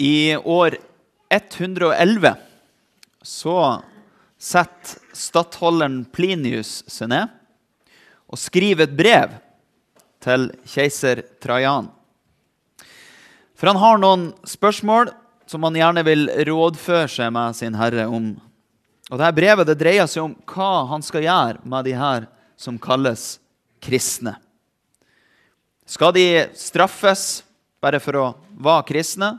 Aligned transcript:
I 0.00 0.36
år 0.36 0.76
111 1.28 2.34
så 3.22 3.82
setter 4.40 5.02
stattholderen 5.12 6.06
Plinius 6.08 6.78
seg 6.88 7.10
ned 7.12 7.28
og 8.30 8.40
skriver 8.40 8.86
et 8.86 8.94
brev 8.96 9.34
til 10.24 10.46
keiser 10.64 11.20
Trajan. 11.44 11.90
For 13.52 13.68
han 13.68 13.80
har 13.82 14.00
noen 14.00 14.24
spørsmål 14.48 15.12
som 15.44 15.68
han 15.68 15.76
gjerne 15.76 16.06
vil 16.08 16.24
rådføre 16.48 17.04
seg 17.18 17.36
med 17.36 17.60
sin 17.60 17.76
herre 17.76 18.08
om. 18.08 18.32
Og 19.10 19.20
dette 19.20 19.36
Brevet 19.36 19.68
det 19.68 19.76
dreier 19.84 20.08
seg 20.08 20.30
om 20.30 20.38
hva 20.48 20.70
han 20.94 21.04
skal 21.04 21.28
gjøre 21.28 21.60
med 21.68 21.90
de 21.90 21.96
her 22.00 22.24
som 22.56 22.80
kalles 22.80 23.34
kristne. 23.84 24.38
Skal 25.84 26.16
de 26.16 26.26
straffes 26.56 27.42
bare 27.84 28.00
for 28.00 28.16
å 28.16 28.26
være 28.56 28.88
kristne? 28.94 29.34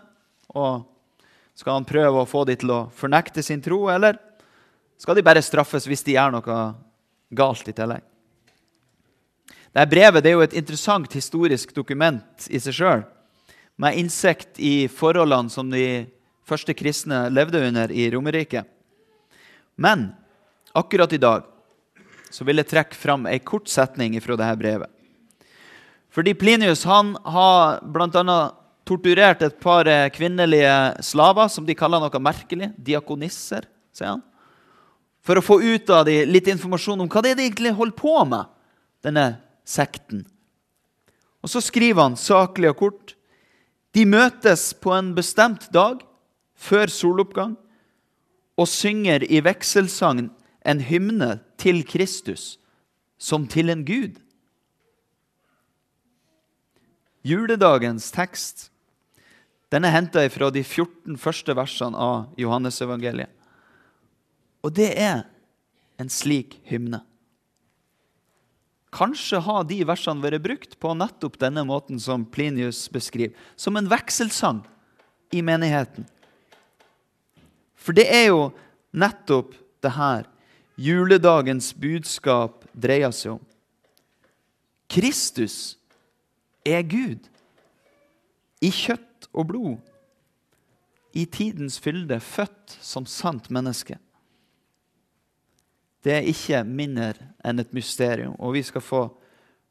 Og 0.58 0.84
skal 1.58 1.78
han 1.78 1.88
prøve 1.88 2.22
å 2.22 2.30
få 2.30 2.44
de 2.48 2.56
til 2.60 2.72
å 2.74 2.86
fornekte 2.96 3.44
sin 3.46 3.62
tro, 3.64 3.86
eller 3.92 4.18
skal 5.02 5.18
de 5.18 5.26
bare 5.26 5.44
straffes 5.44 5.88
hvis 5.90 6.04
de 6.06 6.16
gjør 6.16 6.36
noe 6.36 6.62
galt 7.34 7.70
i 7.70 7.76
tillegg? 7.76 8.04
Dette 9.72 9.88
brevet 9.88 10.24
det 10.24 10.34
er 10.34 10.36
jo 10.36 10.44
et 10.44 10.58
interessant 10.60 11.14
historisk 11.16 11.72
dokument 11.76 12.48
i 12.52 12.60
seg 12.60 12.76
sjøl, 12.76 13.06
med 13.80 13.98
innsikt 13.98 14.60
i 14.60 14.90
forholdene 14.92 15.50
som 15.50 15.72
de 15.72 16.06
første 16.48 16.76
kristne 16.76 17.24
levde 17.32 17.62
under 17.70 17.92
i 17.96 18.10
Romerriket. 18.12 18.68
Men 19.80 20.12
akkurat 20.76 21.14
i 21.16 21.22
dag 21.22 21.48
så 22.32 22.46
vil 22.48 22.60
jeg 22.62 22.72
trekke 22.72 23.00
fram 23.00 23.26
ei 23.28 23.40
kort 23.40 23.72
setning 23.72 24.18
fra 24.24 24.36
dette 24.40 24.60
brevet. 24.60 24.92
Fordi 26.12 26.34
Plinius 26.36 26.84
han 26.84 27.16
har 27.24 27.80
bl.a. 27.88 28.40
torturert 28.88 29.44
et 29.46 29.58
par 29.62 29.88
kvinnelige 30.16 30.74
slaver 31.06 31.50
som 31.52 31.66
de 31.68 31.76
kaller 31.78 32.02
noe 32.02 32.24
merkelig. 32.24 32.72
Diakonisser, 32.78 33.68
sier 33.94 34.16
han. 34.16 34.26
For 35.22 35.38
å 35.38 35.46
få 35.46 35.60
ut 35.62 35.90
av 35.94 36.08
dem 36.08 36.30
litt 36.32 36.50
informasjon 36.50 37.04
om 37.04 37.10
hva 37.12 37.22
det 37.22 37.34
er 37.34 37.40
de 37.40 37.46
egentlig 37.46 37.76
holder 37.78 37.98
på 37.98 38.16
med, 38.26 38.50
denne 39.06 39.26
sekten. 39.66 40.24
Og 41.42 41.50
så 41.50 41.62
skriver 41.64 42.04
han 42.06 42.18
saklig 42.18 42.72
og 42.72 42.80
kort 42.82 43.16
de 43.94 44.06
møtes 44.08 44.72
på 44.78 44.94
en 44.96 45.12
bestemt 45.18 45.68
dag 45.74 46.02
før 46.56 46.92
soloppgang 46.94 47.56
og 48.60 48.70
synger 48.70 49.26
i 49.26 49.42
vekselsagn 49.44 50.30
en 50.62 50.84
hymne 50.86 51.40
til 51.62 51.82
Kristus 51.88 52.56
som 53.22 53.48
til 53.50 53.70
en 53.74 53.84
gud. 53.86 54.18
Juledagens 57.26 58.10
tekst 58.14 58.71
den 59.72 59.88
er 59.88 59.94
henta 59.96 60.24
fra 60.30 60.50
de 60.52 60.64
14 60.64 61.16
første 61.20 61.56
versene 61.56 61.96
av 61.98 62.34
Johannesevangeliet. 62.40 63.32
Og 64.62 64.74
det 64.76 64.92
er 65.00 65.24
en 66.02 66.12
slik 66.12 66.58
hymne. 66.68 67.02
Kanskje 68.92 69.40
har 69.40 69.64
de 69.64 69.80
versene 69.88 70.22
vært 70.24 70.44
brukt 70.44 70.74
på 70.84 70.92
nettopp 71.00 71.38
denne 71.40 71.64
måten 71.64 72.00
som 72.04 72.26
Plinius 72.28 72.84
beskriver, 72.92 73.32
som 73.56 73.80
en 73.80 73.88
vekselsang 73.90 74.60
i 75.32 75.40
menigheten. 75.46 76.04
For 77.80 77.96
det 77.96 78.10
er 78.12 78.28
jo 78.30 78.50
nettopp 78.92 79.56
det 79.82 79.94
her 79.96 80.28
juledagens 80.76 81.72
budskap 81.80 82.66
dreier 82.76 83.16
seg 83.16 83.38
om. 83.38 83.46
Kristus 84.92 85.78
er 86.68 86.84
Gud 86.84 87.32
i 88.62 88.70
kjøtt 88.76 89.08
og 89.34 89.48
blod, 89.48 89.78
i 91.14 91.26
tidens 91.26 91.80
fylde, 91.80 92.20
født 92.20 92.78
som 92.82 93.06
sant 93.06 93.50
menneske. 93.52 93.98
Det 96.04 96.14
er 96.14 96.30
ikke 96.30 96.64
mindre 96.66 97.14
enn 97.46 97.62
et 97.62 97.74
mysterium, 97.76 98.34
og 98.40 98.56
vi 98.56 98.64
skal 98.66 98.82
få 98.82 99.04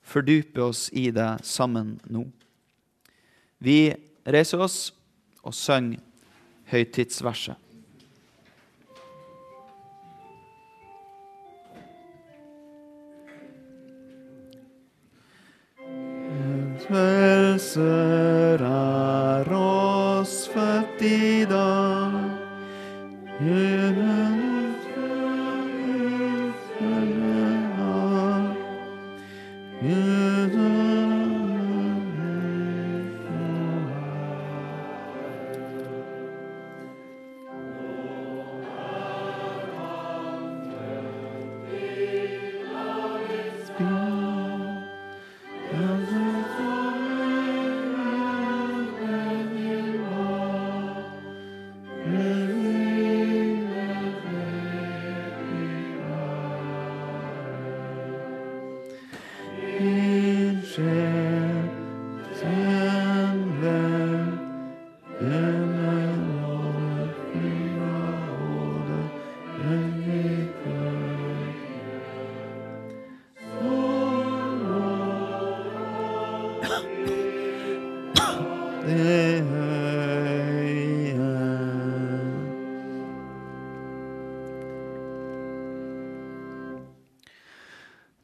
fordype 0.03 0.63
oss 0.63 0.89
i 0.93 1.09
det 1.15 1.41
sammen 1.47 1.97
nå. 2.07 2.27
Vi 3.59 3.91
reiser 4.27 4.63
oss 4.63 4.79
og 5.43 5.57
synger 5.57 6.01
høytidsverset. 6.71 7.57
Frelser 16.81 17.40
er 17.77 19.53
oss 19.53 20.49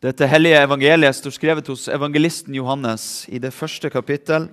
Dette 0.06 0.26
hellige 0.30 0.60
evangeliet 0.62 1.16
står 1.18 1.32
skrevet 1.34 1.66
hos 1.66 1.88
evangelisten 1.90 2.54
Johannes 2.54 3.24
i 3.26 3.40
det 3.42 3.50
første 3.50 3.88
kapittel. 3.90 4.44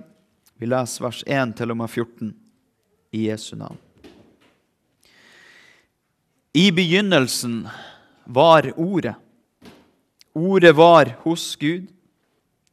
Vi 0.58 0.66
leser 0.66 1.04
vers 1.04 1.20
1 1.30 1.52
til 1.60 1.70
og 1.70 1.76
med 1.78 1.92
14 1.92 2.32
i 3.14 3.20
Jesu 3.28 3.52
navn. 3.60 3.76
I 6.58 6.72
begynnelsen 6.74 7.68
var 8.26 8.66
Ordet. 8.74 9.14
Ordet 10.34 10.72
var 10.74 11.12
hos 11.22 11.44
Gud, 11.60 11.86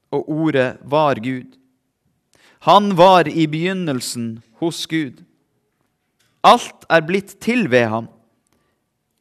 og 0.09 0.31
Ordet 0.31 0.79
var 0.81 1.21
Gud. 1.21 1.53
Han 2.65 2.95
var 2.97 3.29
i 3.29 3.45
begynnelsen 3.45 4.39
hos 4.57 4.87
Gud. 4.89 5.21
Alt 6.41 6.89
er 6.89 7.05
blitt 7.05 7.37
til 7.45 7.69
ved 7.69 7.85
ham. 7.93 8.09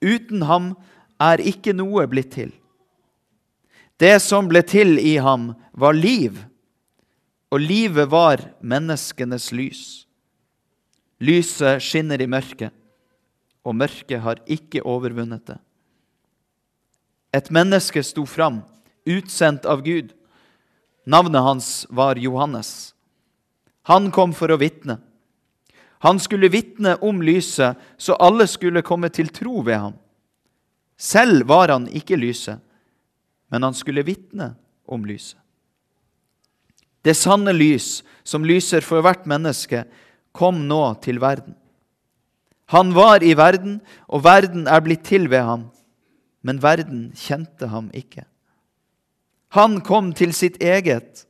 Uten 0.00 0.48
ham 0.48 0.72
er 1.21 1.44
ikke 1.44 1.77
noe 1.77 2.09
blitt 2.09 2.32
til. 2.38 2.56
Det 4.00 4.16
som 4.25 4.49
ble 4.49 4.62
til 4.65 4.97
i 4.97 5.19
ham, 5.21 5.51
var 5.77 5.92
liv, 5.92 6.39
og 7.53 7.60
livet 7.60 8.09
var 8.09 8.41
menneskenes 8.65 9.51
lys. 9.53 9.83
Lyset 11.21 11.83
skinner 11.84 12.22
i 12.22 12.28
mørket, 12.30 12.72
og 13.60 13.77
mørket 13.77 14.22
har 14.24 14.41
ikke 14.48 14.80
overvunnet 14.89 15.45
det. 15.51 15.59
Et 17.36 17.51
menneske 17.53 18.01
sto 18.03 18.24
fram, 18.24 18.63
utsendt 19.04 19.69
av 19.69 19.84
Gud. 19.84 20.15
Navnet 21.04 21.45
hans 21.45 21.69
var 21.91 22.16
Johannes. 22.16 22.95
Han 23.84 24.09
kom 24.15 24.33
for 24.33 24.48
å 24.48 24.59
vitne. 24.60 24.97
Han 26.01 26.16
skulle 26.16 26.48
vitne 26.48 26.97
om 27.04 27.21
lyset, 27.21 27.77
så 28.01 28.16
alle 28.16 28.48
skulle 28.48 28.80
komme 28.86 29.13
til 29.13 29.28
tro 29.28 29.60
ved 29.60 29.77
ham. 29.77 29.95
Selv 30.97 31.45
var 31.53 31.69
han 31.69 31.84
ikke 31.92 32.16
lyset 32.16 32.65
men 33.50 33.66
han 33.66 33.74
skulle 33.74 34.06
vitne 34.06 34.54
om 34.86 35.04
lyset. 35.06 35.38
Det 37.02 37.16
sanne 37.16 37.52
lys, 37.56 38.02
som 38.22 38.44
lyser 38.44 38.84
for 38.84 39.02
hvert 39.04 39.24
menneske, 39.28 39.86
kom 40.36 40.66
nå 40.68 40.82
til 41.02 41.20
verden. 41.22 41.56
Han 42.70 42.92
var 42.94 43.24
i 43.24 43.32
verden, 43.34 43.80
og 44.06 44.22
verden 44.24 44.68
er 44.70 44.82
blitt 44.84 45.02
til 45.08 45.26
ved 45.32 45.42
ham, 45.42 45.64
men 46.47 46.60
verden 46.62 47.08
kjente 47.18 47.70
ham 47.72 47.88
ikke. 47.97 48.26
Han 49.56 49.80
kom 49.82 50.12
til 50.14 50.34
sitt 50.36 50.60
eget, 50.62 51.24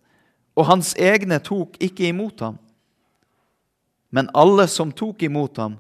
og 0.59 0.69
hans 0.69 0.93
egne 1.01 1.39
tok 1.41 1.79
ikke 1.81 2.11
imot 2.11 2.43
ham. 2.45 2.59
Men 4.11 4.29
alle 4.35 4.67
som 4.69 4.91
tok 4.93 5.23
imot 5.23 5.57
ham, 5.63 5.79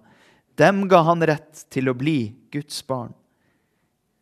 dem 0.56 0.86
ga 0.88 1.02
han 1.04 1.24
rett 1.26 1.66
til 1.72 1.90
å 1.90 1.96
bli 1.98 2.32
Guds 2.54 2.80
barn. 2.86 3.12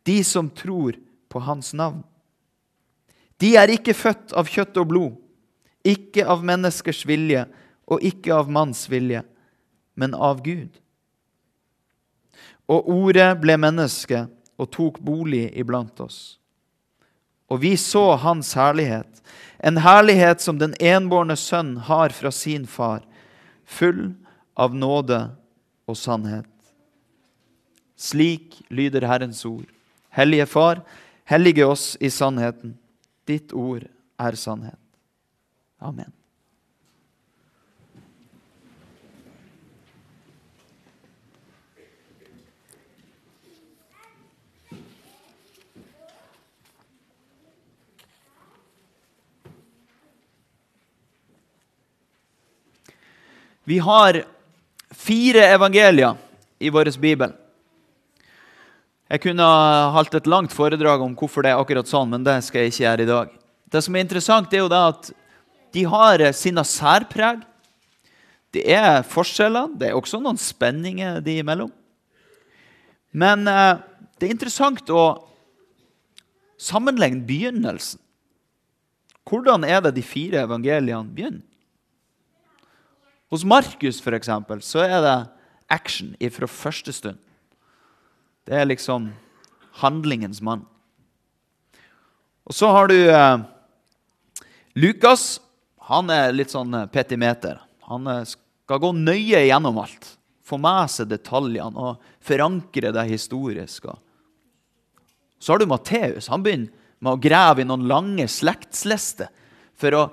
De 0.03 0.19
som 0.25 0.49
tror 0.49 0.97
på 1.29 1.39
hans 1.39 1.73
navn. 1.73 2.03
De 3.39 3.53
er 3.55 3.71
ikke 3.71 3.95
født 3.95 4.33
av 4.35 4.49
kjøtt 4.51 4.77
og 4.81 4.89
blod, 4.91 5.15
ikke 5.87 6.25
av 6.27 6.43
menneskers 6.45 7.05
vilje 7.07 7.45
og 7.89 8.03
ikke 8.05 8.33
av 8.35 8.49
manns 8.51 8.83
vilje, 8.91 9.23
men 9.95 10.13
av 10.13 10.43
Gud. 10.43 10.73
Og 12.69 12.89
ordet 12.91 13.31
ble 13.41 13.55
menneske 13.57 14.25
og 14.59 14.69
tok 14.75 14.99
bolig 15.01 15.47
iblant 15.57 16.03
oss. 16.03 16.37
Og 17.49 17.63
vi 17.63 17.73
så 17.81 18.11
hans 18.21 18.51
herlighet, 18.53 19.23
en 19.57 19.79
herlighet 19.81 20.43
som 20.43 20.59
den 20.59 20.75
enbårne 20.77 21.35
sønn 21.39 21.77
har 21.87 22.13
fra 22.13 22.31
sin 22.35 22.67
far, 22.69 23.01
full 23.65 24.11
av 24.59 24.75
nåde 24.75 25.23
og 25.89 25.97
sannhet. 25.97 26.47
Slik 27.99 28.61
lyder 28.71 29.07
Herrens 29.09 29.41
ord. 29.47 29.67
Hellige 30.13 30.45
Far, 30.49 30.79
hellige 31.29 31.65
oss 31.65 31.97
i 31.99 32.09
sannheten. 32.09 32.77
Ditt 33.29 33.53
ord 33.53 33.83
er 34.17 34.35
sannhet. 34.35 34.79
Amen. 35.77 36.09
Vi 53.69 53.77
har 53.77 54.23
fire 54.89 55.45
evangelier 55.53 56.17
i 56.57 56.71
vår 56.73 56.89
bibel. 56.97 57.37
Jeg 59.09 59.23
kunne 59.23 59.45
holdt 59.95 60.19
et 60.19 60.27
langt 60.29 60.53
foredrag 60.53 61.01
om 61.01 61.15
hvorfor 61.17 61.41
det 61.41 61.49
er 61.49 61.57
akkurat 61.57 61.89
sånn, 61.89 62.11
men 62.11 62.25
det 62.25 62.35
skal 62.45 62.61
jeg 62.61 62.73
ikke 62.73 62.83
gjøre 62.83 63.05
i 63.05 63.09
dag. 63.09 63.31
Det 63.73 63.81
som 63.81 63.95
er 63.95 64.03
interessant, 64.05 64.53
er 64.53 64.61
jo 64.61 64.69
det 64.69 64.81
at 64.91 65.09
de 65.73 65.85
har 65.89 66.23
sine 66.37 66.61
særpreg. 66.65 67.41
Det 68.53 68.65
er 68.69 69.01
forskjeller. 69.05 69.71
Det 69.77 69.89
er 69.89 69.97
også 69.97 70.21
noen 70.21 70.37
spenninger 70.41 71.23
de 71.25 71.39
imellom. 71.41 71.71
Men 73.09 73.49
eh, 73.49 73.81
det 74.21 74.27
er 74.27 74.35
interessant 74.35 74.89
å 74.93 75.05
sammenligne 76.61 77.25
begynnelsen. 77.25 78.01
Hvordan 79.29 79.65
er 79.65 79.81
det 79.85 79.95
de 79.97 80.03
fire 80.05 80.43
evangeliene 80.45 81.13
begynner? 81.13 81.45
Hos 83.29 83.45
Markus 83.45 83.99
for 84.01 84.17
eksempel, 84.17 84.61
så 84.65 84.81
er 84.85 85.01
det 85.05 85.17
action 85.69 86.15
fra 86.33 86.49
første 86.49 86.93
stund. 86.93 87.17
Det 88.49 88.57
er 88.57 88.65
liksom 88.65 89.11
handlingens 89.77 90.39
mann. 90.41 90.63
Og 92.49 92.55
så 92.57 92.71
har 92.73 92.87
du 92.89 92.97
eh, 92.97 93.41
Lukas. 94.73 95.37
Han 95.89 96.09
er 96.09 96.33
litt 96.33 96.49
sånn 96.49 96.73
eh, 96.73 96.87
petimeter. 96.89 97.59
Han 97.91 98.09
eh, 98.09 98.23
skal 98.25 98.79
gå 98.81 98.89
nøye 98.97 99.43
gjennom 99.45 99.77
alt. 99.77 100.15
Få 100.41 100.57
med 100.57 100.89
seg 100.89 101.11
detaljene 101.11 101.77
og 101.77 102.07
forankre 102.25 102.89
det 102.95 103.03
historiske. 103.11 103.93
Så 105.37 105.53
har 105.53 105.61
du 105.61 105.69
Matteus. 105.69 106.31
Han 106.33 106.41
begynner 106.41 106.73
med 106.97 107.11
å 107.13 107.21
grave 107.21 107.61
i 107.61 107.67
noen 107.69 107.85
lange 107.91 108.25
slektslister 108.25 109.29
for 109.77 109.93
å 109.93 110.07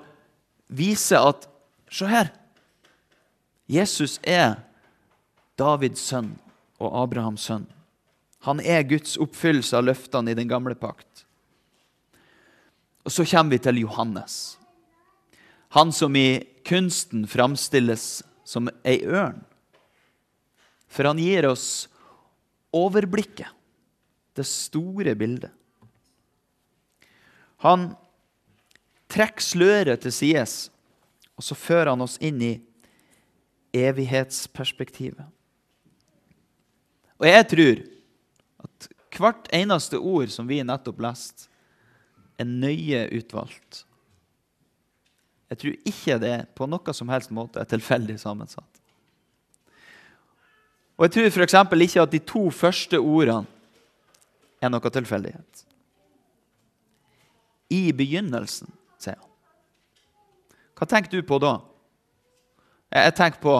vise 0.69 1.17
at 1.17 1.49
Se 1.87 2.03
her. 2.03 2.27
Jesus 3.71 4.17
er 4.27 4.57
Davids 5.55 6.03
sønn 6.03 6.33
og 6.83 6.91
Abrahams 6.99 7.45
sønn. 7.47 7.63
Han 8.47 8.61
er 8.63 8.85
Guds 8.87 9.17
oppfyllelse 9.19 9.75
av 9.75 9.89
løftene 9.89 10.31
i 10.31 10.37
den 10.37 10.47
gamle 10.47 10.75
pakt. 10.79 11.25
Og 13.03 13.11
så 13.11 13.25
kommer 13.27 13.57
vi 13.57 13.63
til 13.63 13.81
Johannes. 13.83 14.55
Han 15.75 15.91
som 15.91 16.15
i 16.15 16.39
kunsten 16.67 17.25
framstilles 17.27 18.21
som 18.47 18.69
ei 18.87 19.01
ørn. 19.03 19.41
For 20.87 21.07
han 21.07 21.19
gir 21.19 21.49
oss 21.49 21.89
overblikket, 22.75 23.51
det 24.37 24.45
store 24.47 25.15
bildet. 25.19 25.51
Han 27.65 27.89
trekker 29.11 29.43
sløret 29.43 30.03
til 30.05 30.13
sides, 30.13 30.55
og 31.35 31.43
så 31.43 31.57
fører 31.57 31.91
han 31.91 32.05
oss 32.05 32.15
inn 32.23 32.39
i 32.43 32.53
evighetsperspektivet. 33.75 35.25
Og 37.17 37.27
jeg 37.27 37.47
tror 37.51 37.85
hvert 39.21 39.49
eneste 39.55 39.99
ord 39.99 40.31
som 40.33 40.47
vi 40.49 40.61
nettopp 40.65 41.01
leste, 41.03 41.47
er 42.37 42.45
nøye 42.45 43.07
utvalgt. 43.17 43.83
Jeg 45.47 45.61
tror 45.61 45.77
ikke 45.89 46.17
det 46.21 46.35
på 46.57 46.67
noe 46.69 46.93
som 46.93 47.09
helst 47.09 47.31
måte 47.33 47.61
er 47.61 47.69
tilfeldig 47.69 48.17
sammensatt. 48.21 48.81
Og 50.97 51.05
jeg 51.05 51.13
tror 51.13 51.29
f.eks. 51.29 51.55
ikke 51.85 52.03
at 52.03 52.13
de 52.13 52.19
to 52.25 52.47
første 52.53 52.99
ordene 52.99 53.45
er 54.61 54.73
noe 54.73 54.91
tilfeldighet. 54.91 55.63
I 57.69 57.91
begynnelsen, 57.93 58.69
sier 58.97 59.17
han. 59.17 59.31
Hva 60.77 60.87
tenker 60.89 61.13
du 61.13 61.25
på 61.25 61.39
da? 61.41 61.57
Jeg 62.93 63.15
tenker 63.17 63.41
på 63.43 63.55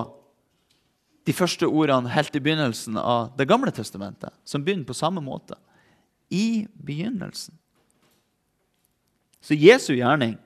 de 1.28 1.36
første 1.36 1.68
ordene 1.68 2.12
helt 2.14 2.36
i 2.36 2.42
begynnelsen 2.44 2.98
av 3.00 3.34
Det 3.38 3.48
gamle 3.50 3.72
testamentet, 3.76 4.32
som 4.48 4.64
begynner 4.64 4.88
på 4.88 4.96
samme 4.96 5.22
måte. 5.24 5.58
I 6.32 6.68
begynnelsen. 6.74 7.56
Så 9.44 9.56
Jesu 9.56 9.94
gjerning 9.96 10.38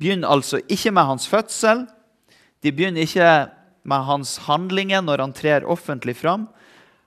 begynner 0.00 0.28
altså 0.32 0.60
ikke 0.68 0.92
med 0.92 1.08
hans 1.08 1.26
fødsel. 1.28 1.86
De 2.64 2.72
begynner 2.72 3.04
ikke 3.04 3.48
med 3.88 4.04
hans 4.04 4.36
handlinger 4.44 5.04
når 5.04 5.24
han 5.24 5.36
trer 5.36 5.68
offentlig 5.68 6.16
fram. 6.20 6.46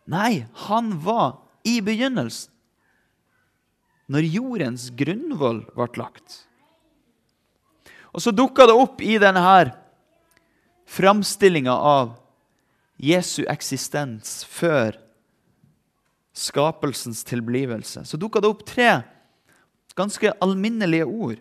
Nei, 0.10 0.46
han 0.68 0.96
var 1.06 1.38
i 1.66 1.80
begynnelsen. 1.86 2.50
Når 4.12 4.28
jordens 4.28 4.90
grunnvoll 4.98 5.62
ble 5.72 5.88
lagt. 6.02 6.42
Og 8.12 8.26
så 8.26 8.34
dukka 8.36 8.66
det 8.68 8.76
opp 8.76 9.00
i 9.06 9.16
denne 9.22 9.62
framstillinga 10.92 11.72
av 11.72 12.18
Jesu 13.02 13.42
eksistens 13.50 14.42
før 14.46 15.00
skapelsens 16.38 17.24
tilblivelse, 17.28 18.06
så 18.06 18.20
dukka 18.20 18.40
det 18.42 18.52
opp 18.52 18.62
tre 18.68 19.02
ganske 19.98 20.32
alminnelige 20.40 21.06
ord. 21.06 21.40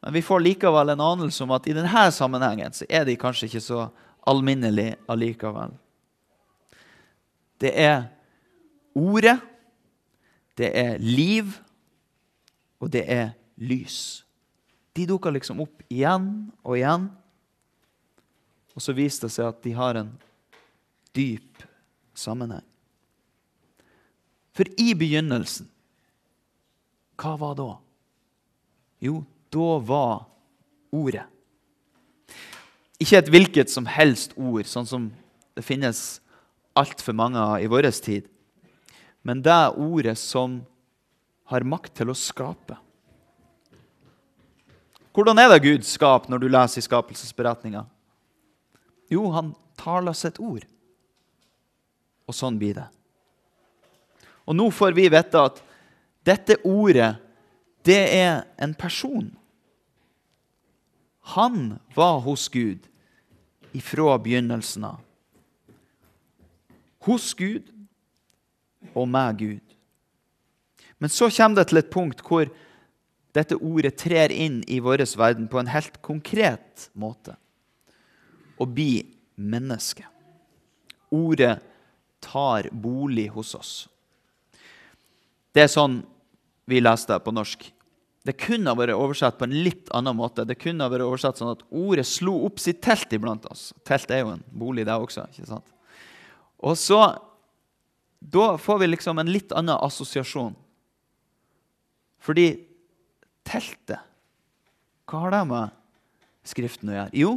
Men 0.00 0.12
vi 0.16 0.22
får 0.24 0.40
likevel 0.40 0.92
en 0.92 1.04
anelse 1.04 1.44
om 1.44 1.52
at 1.56 1.68
i 1.68 1.76
denne 1.76 2.06
sammenhengen 2.12 2.74
så 2.76 2.88
er 2.88 3.06
de 3.08 3.18
kanskje 3.20 3.48
ikke 3.48 3.64
så 3.64 3.86
alminnelige 4.28 4.96
allikevel. 5.08 5.72
Det 7.60 7.72
er 7.76 8.08
ordet, 8.96 9.36
det 10.56 10.70
er 10.76 10.98
liv, 10.98 11.52
og 12.80 12.92
det 12.92 13.04
er 13.12 13.32
lys. 13.60 14.24
De 14.96 15.04
dukker 15.06 15.32
liksom 15.36 15.60
opp 15.60 15.84
igjen 15.92 16.50
og 16.64 16.78
igjen. 16.78 17.10
Og 18.76 18.84
så 18.84 18.94
viste 18.96 19.26
det 19.26 19.34
seg 19.34 19.50
at 19.50 19.62
de 19.64 19.74
har 19.76 19.98
en 19.98 20.10
dyp 21.16 21.64
sammenheng. 22.16 22.64
For 24.54 24.68
i 24.80 24.92
begynnelsen, 24.98 25.68
hva 27.20 27.34
var 27.40 27.56
da? 27.58 27.70
Jo, 29.00 29.22
da 29.52 29.68
var 29.84 30.26
ordet. 30.92 31.26
Ikke 33.00 33.20
et 33.20 33.30
hvilket 33.32 33.72
som 33.72 33.86
helst 33.88 34.34
ord, 34.36 34.66
sånn 34.68 34.88
som 34.88 35.08
det 35.56 35.64
finnes 35.64 36.20
altfor 36.76 37.16
mange 37.16 37.40
av 37.40 37.62
i 37.62 37.68
vår 37.70 37.88
tid, 38.04 38.28
men 39.26 39.42
det 39.44 39.60
ordet 39.76 40.16
som 40.20 40.60
har 41.50 41.66
makt 41.66 41.96
til 41.98 42.12
å 42.12 42.16
skape. 42.16 42.76
Hvordan 45.10 45.40
er 45.42 45.50
det 45.50 45.64
Gud 45.64 45.86
skaper 45.88 46.30
når 46.30 46.44
du 46.44 46.48
leser 46.48 46.80
i 46.80 46.86
skapelsesberetninga? 46.86 47.82
Jo, 49.10 49.26
han 49.34 49.54
taler 49.80 50.14
sitt 50.16 50.38
ord. 50.42 50.64
Og 52.30 52.36
sånn 52.36 52.58
blir 52.60 52.76
det. 52.78 52.86
Og 54.46 54.56
nå 54.56 54.68
får 54.74 54.94
vi 54.96 55.08
vite 55.10 55.42
at 55.50 55.58
dette 56.26 56.58
ordet, 56.66 57.14
det 57.86 58.00
er 58.14 58.42
en 58.60 58.74
person. 58.76 59.30
Han 61.34 61.78
var 61.96 62.20
hos 62.24 62.48
Gud 62.52 62.86
ifra 63.76 64.18
begynnelsen 64.18 64.84
av. 64.84 64.98
Hos 67.06 67.32
Gud 67.34 67.70
og 68.92 69.08
med 69.08 69.38
Gud. 69.38 69.76
Men 70.98 71.12
så 71.12 71.30
kommer 71.32 71.62
det 71.62 71.70
til 71.70 71.80
et 71.80 71.92
punkt 71.92 72.20
hvor 72.26 72.50
dette 73.32 73.56
ordet 73.56 73.94
trer 74.00 74.32
inn 74.34 74.60
i 74.68 74.80
vår 74.82 75.04
verden 75.16 75.48
på 75.48 75.60
en 75.60 75.70
helt 75.70 76.00
konkret 76.02 76.90
måte. 76.92 77.36
Å 78.60 78.68
bli 78.68 79.02
menneske. 79.40 80.04
Ordet 81.10 81.58
tar 82.20 82.68
bolig 82.70 83.30
hos 83.34 83.54
oss. 83.56 83.74
Det 85.50 85.64
er 85.64 85.72
sånn 85.72 86.02
vi 86.70 86.82
leste 86.82 87.16
på 87.24 87.32
norsk. 87.34 87.64
Det 88.22 88.36
kunne 88.38 88.70
ha 88.70 88.76
vært 88.76 88.94
oversatt 88.94 89.38
på 89.40 89.46
en 89.48 89.56
litt 89.64 89.88
annen 89.96 90.14
måte. 90.18 90.44
Det 90.46 90.58
kunne 90.60 90.84
ha 90.84 90.92
vært 90.92 91.06
oversatt 91.06 91.40
sånn 91.40 91.54
at 91.54 91.64
ordet 91.72 92.04
slo 92.06 92.36
opp 92.46 92.60
sitt 92.60 92.82
telt 92.84 93.10
iblant 93.16 93.48
oss. 93.48 93.70
Telt 93.88 94.12
er 94.12 94.22
jo 94.22 94.34
en 94.34 94.44
bolig, 94.52 94.84
det 94.86 94.94
også. 94.94 95.24
ikke 95.32 95.48
sant? 95.48 95.76
Og 96.60 96.76
så 96.78 97.00
Da 98.20 98.58
får 98.60 98.78
vi 98.82 98.86
liksom 98.86 99.18
en 99.18 99.32
litt 99.32 99.52
annen 99.56 99.80
assosiasjon. 99.80 100.52
Fordi 102.20 102.66
teltet 103.48 104.04
Hva 105.08 105.22
har 105.22 105.30
det 105.30 105.46
med 105.48 105.70
Skriften 106.44 106.90
å 106.92 106.92
gjøre? 106.98 107.16
Jo, 107.16 107.30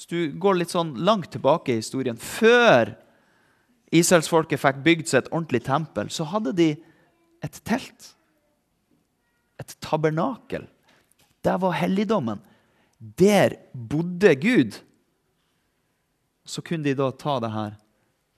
hvis 0.00 0.08
du 0.08 0.38
går 0.40 0.56
litt 0.56 0.72
sånn 0.72 0.94
langt 1.04 1.28
tilbake 1.34 1.74
i 1.74 1.80
historien 1.82 2.16
Før 2.16 2.94
israelsfolket 3.92 4.62
fikk 4.62 4.78
bygd 4.86 5.10
seg 5.10 5.18
et 5.18 5.32
ordentlig 5.32 5.60
tempel, 5.66 6.08
så 6.08 6.24
hadde 6.30 6.54
de 6.56 6.68
et 7.44 7.58
telt. 7.68 8.06
Et 9.60 9.74
tabernakel. 9.84 10.64
Der 11.44 11.58
var 11.60 11.76
helligdommen. 11.76 12.40
Der 12.96 13.58
bodde 13.74 14.32
Gud. 14.40 14.78
Så 16.48 16.64
kunne 16.64 16.86
de 16.86 16.96
da 16.96 17.10
ta 17.12 17.36
det 17.42 17.52
her 17.52 17.76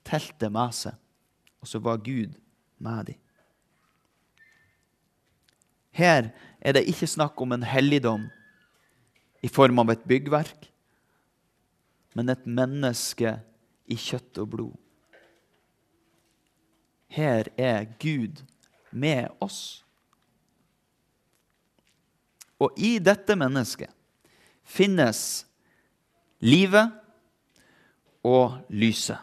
teltet 0.03 0.51
med 0.51 0.75
seg, 0.75 0.97
og 1.63 1.69
så 1.69 1.79
var 1.79 2.03
Gud 2.03 2.35
med 2.83 3.13
dem. 3.13 3.21
Her 5.95 6.33
er 6.59 6.75
det 6.75 6.89
ikke 6.91 7.07
snakk 7.07 7.39
om 7.39 7.55
en 7.55 7.63
helligdom 7.63 8.27
i 9.39 9.47
form 9.47 9.79
av 9.79 9.93
et 9.93 10.03
byggverk, 10.09 10.72
men 12.13 12.29
et 12.29 12.45
menneske 12.45 13.35
i 13.89 13.97
kjøtt 13.99 14.39
og 14.41 14.49
blod. 14.53 14.75
Her 17.13 17.49
er 17.57 17.85
Gud 18.01 18.41
med 18.89 19.29
oss. 19.43 19.83
Og 22.61 22.73
i 22.79 22.95
dette 23.03 23.35
mennesket 23.37 23.91
finnes 24.63 25.43
livet 26.43 26.93
og 28.23 28.63
lyset. 28.73 29.19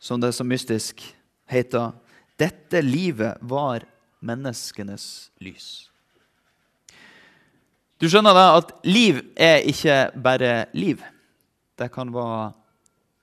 Som 0.00 0.22
det 0.22 0.32
så 0.32 0.46
mystisk 0.46 1.02
heter 1.50 1.92
dette 2.40 2.80
livet 2.80 3.36
var 3.44 3.84
menneskenes 4.24 5.30
lys. 5.44 5.89
Du 8.00 8.06
skjønner 8.08 8.32
da 8.32 8.44
at 8.56 8.70
liv 8.88 9.18
er 9.36 9.66
ikke 9.68 9.96
bare 10.24 10.70
liv. 10.72 11.02
Det 11.76 11.90
kan 11.92 12.08
være 12.14 12.54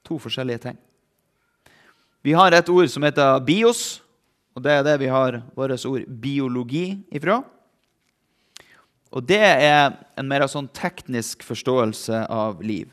to 0.06 0.20
forskjellige 0.22 0.68
ting. 0.68 0.78
Vi 2.22 2.36
har 2.38 2.54
et 2.54 2.70
ord 2.70 2.90
som 2.94 3.06
heter 3.08 3.42
bios, 3.48 4.04
og 4.54 4.62
det 4.62 4.76
er 4.76 4.86
det 4.86 4.96
vi 5.02 5.10
har 5.10 5.40
vårt 5.58 5.86
ord 5.90 6.06
biologi 6.22 6.92
ifra. 7.10 7.40
Og 9.10 9.26
det 9.26 9.42
er 9.42 9.98
en 10.20 10.30
mer 10.30 10.46
sånn 10.52 10.70
teknisk 10.70 11.42
forståelse 11.48 12.28
av 12.30 12.62
liv. 12.62 12.90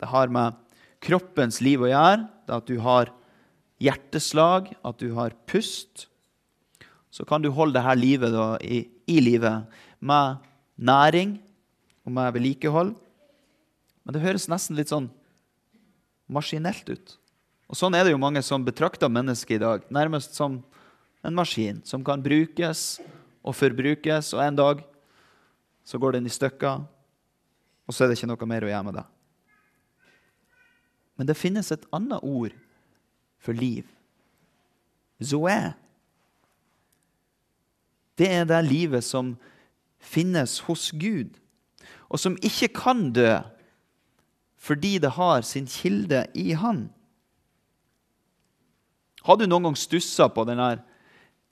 Det 0.00 0.08
har 0.08 0.32
med 0.32 0.56
kroppens 1.04 1.60
liv 1.60 1.84
å 1.84 1.90
gjøre. 1.90 2.28
Det 2.48 2.56
at 2.62 2.68
du 2.70 2.78
har 2.80 3.12
hjerteslag, 3.80 4.72
at 4.80 5.00
du 5.02 5.12
har 5.18 5.36
pust. 5.50 6.06
Så 7.12 7.26
kan 7.28 7.44
du 7.44 7.50
holde 7.52 7.76
dette 7.76 8.00
livet 8.00 8.32
da, 8.32 8.54
i, 8.64 8.86
i 9.10 9.20
livet 9.20 9.68
med 10.00 10.40
næring 10.80 11.36
om 12.08 12.16
jeg 12.16 12.34
vedlikehold. 12.34 12.94
Men 14.04 14.16
det 14.16 14.22
høres 14.24 14.48
nesten 14.50 14.78
litt 14.78 14.90
sånn 14.90 15.10
maskinelt 16.30 16.88
ut. 16.88 17.16
Og 17.70 17.78
Sånn 17.78 17.94
er 17.94 18.06
det 18.06 18.14
jo 18.14 18.22
mange 18.22 18.42
som 18.42 18.64
betrakter 18.66 19.12
mennesket 19.12 19.60
i 19.60 19.62
dag, 19.62 19.84
nærmest 19.94 20.34
som 20.34 20.58
en 21.22 21.36
maskin 21.36 21.78
som 21.86 22.02
kan 22.02 22.22
brukes 22.22 22.98
og 23.46 23.54
forbrukes, 23.54 24.32
og 24.34 24.42
en 24.42 24.58
dag 24.58 24.82
så 25.86 26.00
går 26.00 26.16
den 26.16 26.26
i 26.26 26.32
stykker, 26.32 26.82
og 27.86 27.94
så 27.94 28.04
er 28.04 28.10
det 28.10 28.18
ikke 28.18 28.30
noe 28.30 28.48
mer 28.50 28.66
å 28.66 28.72
gjøre 28.72 28.86
med 28.88 28.98
det. 28.98 29.06
Men 31.20 31.28
det 31.28 31.38
finnes 31.38 31.70
et 31.70 31.86
annet 31.94 32.24
ord 32.24 32.54
for 33.38 33.56
liv. 33.56 33.84
Zoé. 35.20 35.74
Det 38.16 38.28
er 38.40 38.46
det 38.48 38.60
livet 38.66 39.04
som 39.04 39.34
finnes 40.00 40.58
hos 40.66 40.90
Gud, 40.96 41.36
og 42.10 42.18
som 42.18 42.38
ikke 42.42 42.72
kan 42.80 43.10
dø 43.14 43.38
fordi 44.60 44.98
det 45.00 45.14
har 45.16 45.40
sin 45.46 45.64
kilde 45.64 46.26
i 46.36 46.52
Han. 46.52 46.90
Har 49.24 49.36
du 49.36 49.46
noen 49.46 49.70
gang 49.70 49.76
stussa 49.76 50.28
på 50.32 50.44
den 50.48 50.60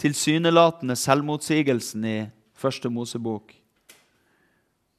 tilsynelatende 0.00 0.96
selvmotsigelsen 0.96 2.04
i 2.04 2.18
første 2.52 2.90
Mosebok? 2.92 3.54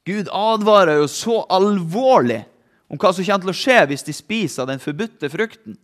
Gud 0.06 0.30
advarer 0.32 0.98
jo 0.98 1.06
så 1.06 1.36
alvorlig 1.52 2.40
om 2.90 2.98
hva 2.98 3.12
som 3.14 3.24
kommer 3.26 3.44
til 3.44 3.52
å 3.52 3.60
skje 3.60 3.78
hvis 3.92 4.06
de 4.06 4.14
spiser 4.16 4.66
den 4.66 4.82
forbudte 4.82 5.30
frukten. 5.30 5.78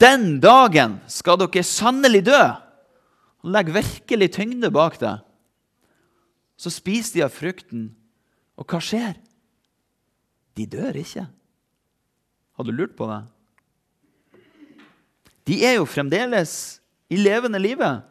Den 0.00 0.40
dagen 0.40 0.98
skal 1.08 1.40
dere 1.40 1.64
sannelig 1.64 2.24
dø! 2.28 2.42
Legg 3.48 3.70
virkelig 3.72 4.34
tyngde 4.36 4.68
bak 4.72 4.98
det. 5.00 5.14
Så 6.60 6.72
spiser 6.72 7.16
de 7.16 7.24
av 7.24 7.32
frukten, 7.32 7.88
og 8.60 8.68
hva 8.68 8.82
skjer? 8.84 9.16
De 10.58 10.66
dør 10.68 10.98
ikke. 11.00 11.24
Har 12.58 12.66
du 12.68 12.72
lurt 12.74 12.92
på 12.98 13.08
det? 13.08 13.22
De 15.48 15.56
er 15.64 15.78
jo 15.78 15.88
fremdeles 15.88 16.52
i 17.08 17.16
levende 17.16 17.58
livet. 17.62 18.04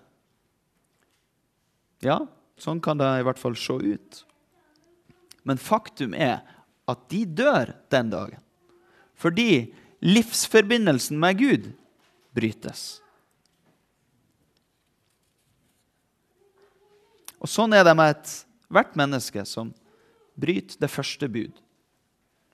Ja, 2.01 2.23
sånn 2.59 2.81
kan 2.81 2.97
det 2.97 3.11
i 3.19 3.27
hvert 3.27 3.39
fall 3.39 3.57
se 3.59 3.75
ut. 3.77 4.23
Men 5.45 5.61
faktum 5.61 6.15
er 6.17 6.41
at 6.89 7.05
de 7.13 7.21
dør 7.29 7.75
den 7.93 8.09
dagen. 8.09 8.41
Fordi 9.19 9.75
livsforbindelsen 10.01 11.19
med 11.21 11.37
Gud 11.37 11.69
brytes. 12.35 13.03
Og 17.39 17.50
sånn 17.50 17.74
er 17.75 17.86
det 17.88 17.96
med 17.98 18.15
ethvert 18.15 18.96
menneske 19.00 19.46
som 19.48 19.72
bryter 20.39 20.79
det 20.81 20.91
første 20.91 21.29
bud. 21.31 21.53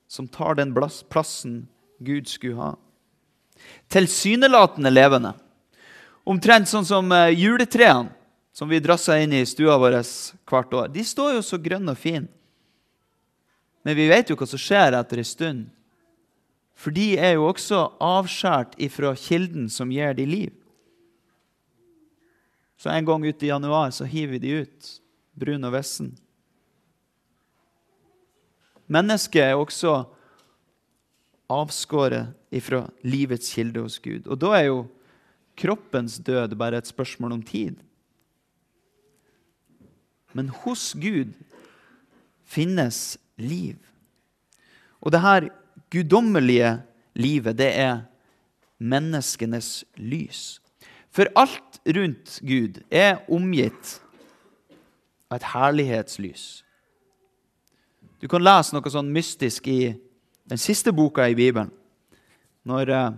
Som 0.08 0.30
tar 0.30 0.58
den 0.60 0.74
plassen 1.10 1.66
Gud 2.00 2.30
skulle 2.30 2.60
ha. 2.60 2.72
Tilsynelatende 3.90 4.92
levende. 4.92 5.34
Omtrent 6.26 6.70
sånn 6.70 6.86
som 6.86 7.12
eh, 7.14 7.34
juletrærne 7.38 8.14
som 8.56 8.70
vi 8.72 8.80
drasser 8.80 9.20
inn 9.20 9.34
i 9.36 9.44
stua 9.44 9.76
vår 9.76 9.98
hvert 10.48 10.74
år. 10.74 10.92
De 10.94 11.04
står 11.04 11.36
jo 11.36 11.42
så 11.44 11.60
grønne 11.60 11.92
og 11.92 12.00
fine. 12.00 12.30
Men 13.84 13.98
vi 13.98 14.08
vet 14.08 14.32
jo 14.32 14.38
hva 14.40 14.48
som 14.48 14.62
skjer 14.62 14.96
etter 14.96 15.20
en 15.20 15.28
stund. 15.28 15.66
For 16.76 16.96
de 16.96 17.18
er 17.20 17.36
jo 17.36 17.50
også 17.50 17.82
avskåret 18.04 18.78
ifra 18.82 19.12
kilden 19.20 19.68
som 19.72 19.92
gir 19.92 20.16
de 20.16 20.26
liv. 20.28 20.54
Så 22.78 22.92
en 22.92 23.06
gang 23.08 23.26
ute 23.26 23.46
i 23.46 23.50
januar 23.50 23.92
så 23.96 24.08
hiver 24.08 24.36
vi 24.36 24.44
de 24.44 24.54
ut, 24.66 24.90
brun 25.36 25.68
og 25.68 25.74
vessen. 25.76 26.12
Mennesket 28.92 29.42
er 29.42 29.58
også 29.58 30.04
avskåret 31.50 32.34
ifra 32.54 32.86
livets 33.06 33.54
kilde 33.54 33.82
hos 33.86 33.98
Gud. 34.00 34.28
Og 34.28 34.40
da 34.42 34.54
er 34.58 34.68
jo 34.70 34.86
kroppens 35.58 36.20
død 36.20 36.56
bare 36.60 36.82
et 36.82 36.90
spørsmål 36.90 37.38
om 37.38 37.44
tid. 37.46 37.80
Men 40.36 40.50
hos 40.50 40.94
Gud 41.00 41.32
finnes 42.44 43.18
liv. 43.38 43.80
Og 45.02 45.12
det 45.14 45.22
her 45.22 45.50
guddommelige 45.94 46.82
livet, 47.16 47.58
det 47.58 47.72
er 47.72 48.04
menneskenes 48.78 49.86
lys. 49.96 50.60
For 51.16 51.32
alt 51.40 51.80
rundt 51.96 52.40
Gud 52.44 52.82
er 52.92 53.22
omgitt 53.32 54.00
av 55.32 55.38
et 55.38 55.48
herlighetslys. 55.54 56.44
Du 58.20 58.28
kan 58.32 58.44
lese 58.44 58.76
noe 58.76 58.92
sånn 58.92 59.14
mystisk 59.16 59.70
i 59.72 59.94
den 60.50 60.60
siste 60.60 60.92
boka 60.96 61.28
i 61.30 61.38
Bibelen. 61.38 61.72
Når 62.68 62.92
uh, 62.92 63.14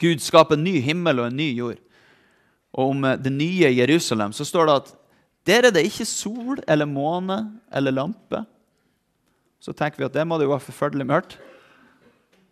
Gud 0.00 0.20
skaper 0.22 0.58
en 0.58 0.66
ny 0.66 0.78
himmel 0.84 1.22
og 1.22 1.30
en 1.30 1.38
ny 1.38 1.48
jord. 1.54 1.80
Og 2.76 2.92
om 2.92 3.06
uh, 3.06 3.14
det 3.16 3.32
nye 3.32 3.70
Jerusalem 3.72 4.34
så 4.36 4.44
står 4.44 4.68
det 4.68 4.76
at 4.82 4.92
der 5.48 5.68
er 5.68 5.72
det 5.72 5.86
ikke 5.88 6.04
sol 6.08 6.60
eller 6.68 6.88
måne 6.90 7.38
eller 7.72 7.94
lampe. 7.94 8.42
Så 9.62 9.72
tenker 9.72 10.02
vi 10.02 10.08
at 10.10 10.16
det 10.16 10.26
må 10.28 10.36
det 10.36 10.44
jo 10.44 10.52
være 10.52 10.66
forferdelig 10.66 11.08
mørkt. 11.08 11.38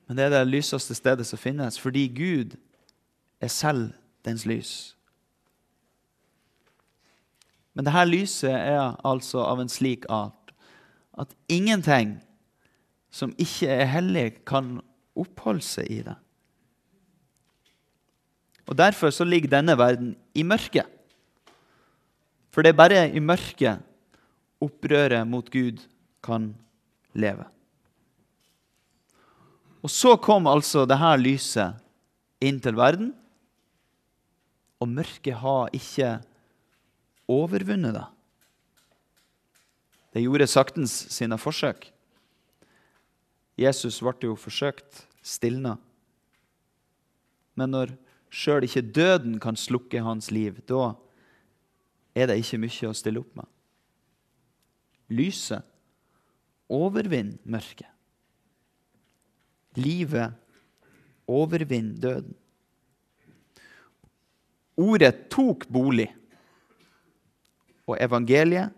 Men 0.07 0.17
det 0.17 0.27
er 0.27 0.35
det 0.39 0.49
lyseste 0.49 0.95
stedet 0.97 1.27
som 1.27 1.39
finnes, 1.39 1.77
fordi 1.83 2.07
Gud 2.15 2.57
er 3.43 3.53
selv 3.53 3.91
dens 4.27 4.45
lys. 4.49 4.75
Men 7.77 7.87
dette 7.87 8.05
lyset 8.09 8.53
er 8.53 8.97
altså 9.05 9.45
av 9.45 9.61
en 9.63 9.71
slik 9.71 10.07
art 10.13 10.53
at 11.17 11.33
ingenting 11.49 12.17
som 13.13 13.33
ikke 13.41 13.69
er 13.73 13.89
hellig, 13.89 14.27
kan 14.45 14.79
oppholde 15.17 15.65
seg 15.65 15.89
i 15.89 16.03
det. 16.05 16.17
Og 18.67 18.77
Derfor 18.77 19.13
så 19.15 19.25
ligger 19.25 19.55
denne 19.55 19.77
verden 19.79 20.17
i 20.35 20.43
mørket. 20.43 20.89
For 22.51 22.65
det 22.65 22.73
er 22.73 22.81
bare 22.81 23.03
i 23.09 23.21
mørket 23.21 23.85
opprøret 24.61 25.29
mot 25.29 25.49
Gud 25.53 25.85
kan 26.25 26.51
leve. 27.13 27.45
Og 29.85 29.93
så 29.93 30.17
kom 30.19 30.49
altså 30.51 30.85
dette 30.89 31.13
lyset 31.21 31.77
inn 32.43 32.59
til 32.61 32.77
verden, 32.77 33.13
og 34.81 34.89
mørket 34.89 35.41
har 35.41 35.73
ikke 35.77 36.17
overvunnet 37.31 37.97
det. 37.97 38.07
Det 40.17 40.23
gjorde 40.25 40.49
saktens 40.49 40.95
sine 41.13 41.39
forsøk. 41.41 41.91
Jesus 43.57 44.03
ble 44.05 44.31
jo 44.31 44.37
forsøkt 44.37 45.05
stilna. 45.25 45.77
Men 47.57 47.73
når 47.73 47.95
sjøl 48.33 48.65
ikke 48.69 48.85
døden 48.85 49.39
kan 49.41 49.57
slukke 49.57 50.03
hans 50.05 50.31
liv, 50.31 50.61
da 50.69 50.95
er 52.17 52.29
det 52.29 52.39
ikke 52.41 52.61
mye 52.61 52.91
å 52.91 52.97
stille 52.97 53.21
opp 53.21 53.37
med. 53.37 53.49
Lyset 55.13 55.65
overvinner 56.73 57.39
mørket. 57.45 57.89
Livet 59.77 60.33
overvinner 61.29 62.01
døden. 62.01 62.35
Ordet 64.77 65.29
tok 65.33 65.65
bolig, 65.73 66.11
og 67.87 67.97
evangeliet 68.03 68.75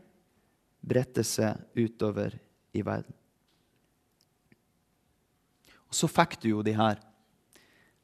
bredte 0.85 1.25
seg 1.27 1.59
utover 1.79 2.37
i 2.77 2.85
verden. 2.87 3.15
Og 5.89 5.97
så 5.97 6.09
fikk 6.11 6.37
du 6.43 6.51
jo 6.53 6.63
de 6.65 6.77
her 6.77 7.01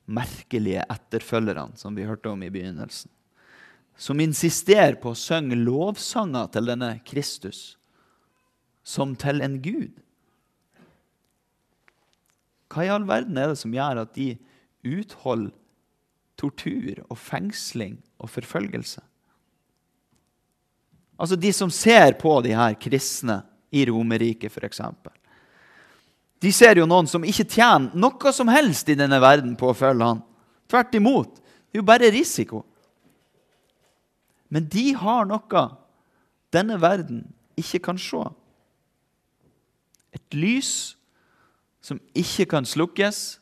merkelige 0.04 0.84
etterfølgerne 0.90 1.78
som 1.80 1.96
vi 1.96 2.06
hørte 2.08 2.32
om 2.32 2.42
i 2.44 2.52
begynnelsen. 2.52 3.10
Som 3.94 4.20
insisterer 4.20 4.96
på 4.98 5.12
å 5.12 5.18
synge 5.18 5.56
lovsanger 5.60 6.48
til 6.56 6.72
denne 6.72 6.96
Kristus 7.06 7.76
som 8.84 9.14
til 9.16 9.40
en 9.44 9.60
gud. 9.64 9.92
Hva 12.68 12.84
i 12.84 12.90
all 12.92 13.06
verden 13.08 13.38
er 13.38 13.52
det 13.52 13.60
som 13.60 13.72
gjør 13.72 14.02
at 14.02 14.16
de 14.16 14.34
utholder 14.84 15.54
tortur 16.40 17.02
og 17.08 17.18
fengsling 17.18 17.98
og 18.18 18.30
forfølgelse? 18.30 19.02
Altså 21.18 21.36
de 21.38 21.52
som 21.54 21.70
ser 21.70 22.16
på 22.18 22.40
de 22.42 22.54
her 22.56 22.74
kristne 22.80 23.42
i 23.74 23.84
Romerriket, 23.86 24.50
f.eks. 24.50 24.80
De 26.42 26.52
ser 26.52 26.78
jo 26.80 26.86
noen 26.90 27.06
som 27.08 27.24
ikke 27.24 27.46
tjener 27.48 27.94
noe 27.96 28.32
som 28.34 28.50
helst 28.50 28.90
i 28.90 28.98
denne 28.98 29.20
verden 29.22 29.54
på 29.58 29.70
å 29.70 29.76
følge 29.78 30.10
han. 30.10 30.22
Tvert 30.70 30.96
imot. 30.98 31.38
Det 31.38 31.78
er 31.78 31.82
jo 31.82 31.86
bare 31.86 32.10
risiko. 32.12 32.64
Men 34.50 34.66
de 34.70 34.90
har 34.98 35.24
noe 35.26 35.64
denne 36.54 36.76
verden 36.82 37.24
ikke 37.58 37.80
kan 37.88 37.98
se. 37.98 38.22
Et 40.14 40.36
lys 40.36 40.94
som 41.82 41.98
ikke 42.14 42.46
kan 42.52 42.66
slukkes. 42.66 43.40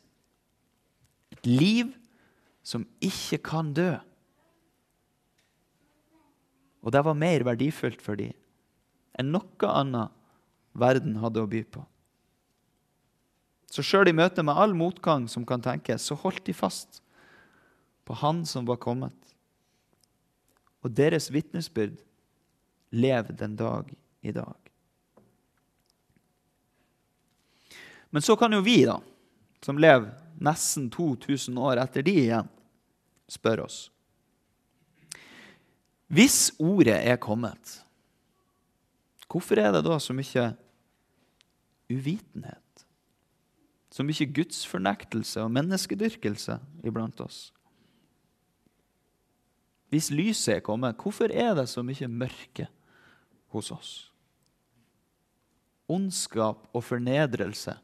Et 1.35 1.49
liv 1.49 1.91
som 2.63 2.85
ikke 3.03 3.41
kan 3.43 3.73
dø. 3.75 3.91
Og 6.83 6.91
det 6.91 7.03
var 7.05 7.19
mer 7.19 7.45
verdifullt 7.47 8.01
for 8.03 8.19
dem 8.19 8.33
enn 9.13 9.29
noe 9.29 9.67
annet 9.69 10.09
verden 10.73 11.19
hadde 11.21 11.43
å 11.43 11.49
by 11.49 11.59
på. 11.69 11.83
Så 13.69 13.83
sjøl 13.85 14.09
i 14.09 14.15
møte 14.15 14.41
med 14.45 14.57
all 14.57 14.73
motgang 14.77 15.27
som 15.29 15.45
kan 15.45 15.61
tenkes, 15.61 16.05
så 16.05 16.17
holdt 16.17 16.41
de 16.45 16.53
fast 16.53 17.03
på 18.09 18.17
Han 18.21 18.41
som 18.45 18.65
var 18.65 18.81
kommet. 18.81 19.15
Og 20.81 20.91
deres 20.97 21.29
vitnesbyrd 21.33 22.01
lever 22.93 23.37
den 23.37 23.55
dag 23.57 23.93
i 24.21 24.33
dag. 24.33 24.57
Men 28.13 28.21
så 28.21 28.35
kan 28.37 28.53
jo 28.53 28.61
vi, 28.61 28.83
da, 28.85 28.99
som 29.65 29.79
lever 29.81 30.11
nesten 30.43 30.91
2000 30.93 31.57
år 31.57 31.81
etter 31.81 32.05
de 32.05 32.13
igjen, 32.27 32.49
spørre 33.33 33.65
oss 33.67 33.79
Hvis 36.13 36.53
ordet 36.61 36.99
er 37.01 37.17
kommet, 37.17 37.79
hvorfor 39.27 39.57
er 39.57 39.71
det 39.73 39.81
da 39.87 39.97
så 39.97 40.13
mye 40.13 40.51
uvitenhet? 41.89 42.59
Så 43.93 44.05
mye 44.05 44.25
gudsfornektelse 44.29 45.41
og 45.41 45.51
menneskedyrkelse 45.53 46.57
iblant 46.85 47.19
oss. 47.21 47.51
Hvis 49.93 50.09
lyset 50.09 50.55
er 50.55 50.63
kommet, 50.65 50.97
hvorfor 50.97 51.29
er 51.29 51.53
det 51.57 51.67
så 51.69 51.83
mye 51.85 52.07
mørke 52.09 52.65
hos 53.53 53.69
oss? 53.73 53.91
Ondskap 55.89 56.65
og 56.73 56.81
fornedrelse 56.85 57.75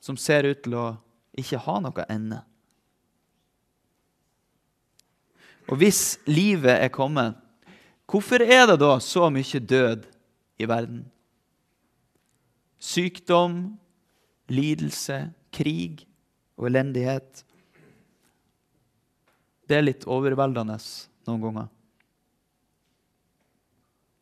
som 0.00 0.16
ser 0.16 0.46
ut 0.48 0.62
til 0.64 0.76
å 0.78 0.86
ikke 1.36 1.60
ha 1.66 1.80
noe 1.82 2.06
ende. 2.12 2.40
Og 5.66 5.80
hvis 5.80 6.18
livet 6.30 6.78
er 6.78 6.92
kommet, 6.94 7.34
hvorfor 8.06 8.42
er 8.42 8.66
det 8.70 8.78
da 8.80 8.92
så 9.02 9.30
mye 9.32 9.60
død 9.60 10.06
i 10.62 10.68
verden? 10.68 11.02
Sykdom, 12.78 13.76
lidelse, 14.48 15.32
krig 15.50 16.06
og 16.56 16.68
elendighet. 16.70 17.42
Det 19.66 19.78
er 19.78 19.88
litt 19.88 20.06
overveldende 20.06 20.78
noen 21.26 21.42
ganger. 21.42 21.68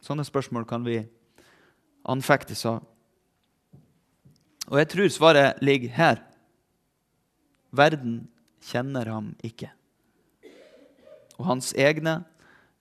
Sånne 0.05 0.25
spørsmål 0.25 0.67
kan 0.69 0.85
vi 0.85 1.03
anfektes 2.09 2.65
av. 2.69 2.83
Og 4.71 4.81
jeg 4.81 4.89
tror 4.93 5.13
svaret 5.13 5.65
ligger 5.65 5.93
her. 5.93 6.21
Verden 7.75 8.23
kjenner 8.65 9.09
ham 9.13 9.33
ikke. 9.45 9.69
Og 11.45 11.51
hans 11.53 11.75
egne 11.77 12.23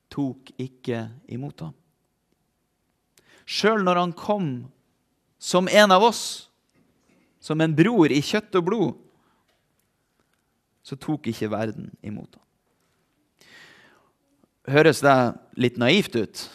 tok 0.08 0.48
ikke 0.56 1.04
imot 1.28 1.60
ham. 1.60 1.74
Sjøl 3.44 3.82
når 3.84 4.00
han 4.00 4.14
kom 4.16 4.46
som 5.36 5.68
en 5.68 5.92
av 5.92 6.06
oss, 6.06 6.48
som 7.44 7.60
en 7.60 7.74
bror 7.76 8.08
i 8.08 8.22
kjøtt 8.24 8.56
og 8.56 8.64
blod, 8.64 8.94
så 10.80 10.96
tok 10.96 11.28
ikke 11.28 11.50
verden 11.52 11.90
imot 12.00 12.38
ham. 12.38 12.44
Høres 14.72 15.02
det 15.04 15.16
litt 15.60 15.76
naivt 15.76 16.16
ut? 16.16 16.46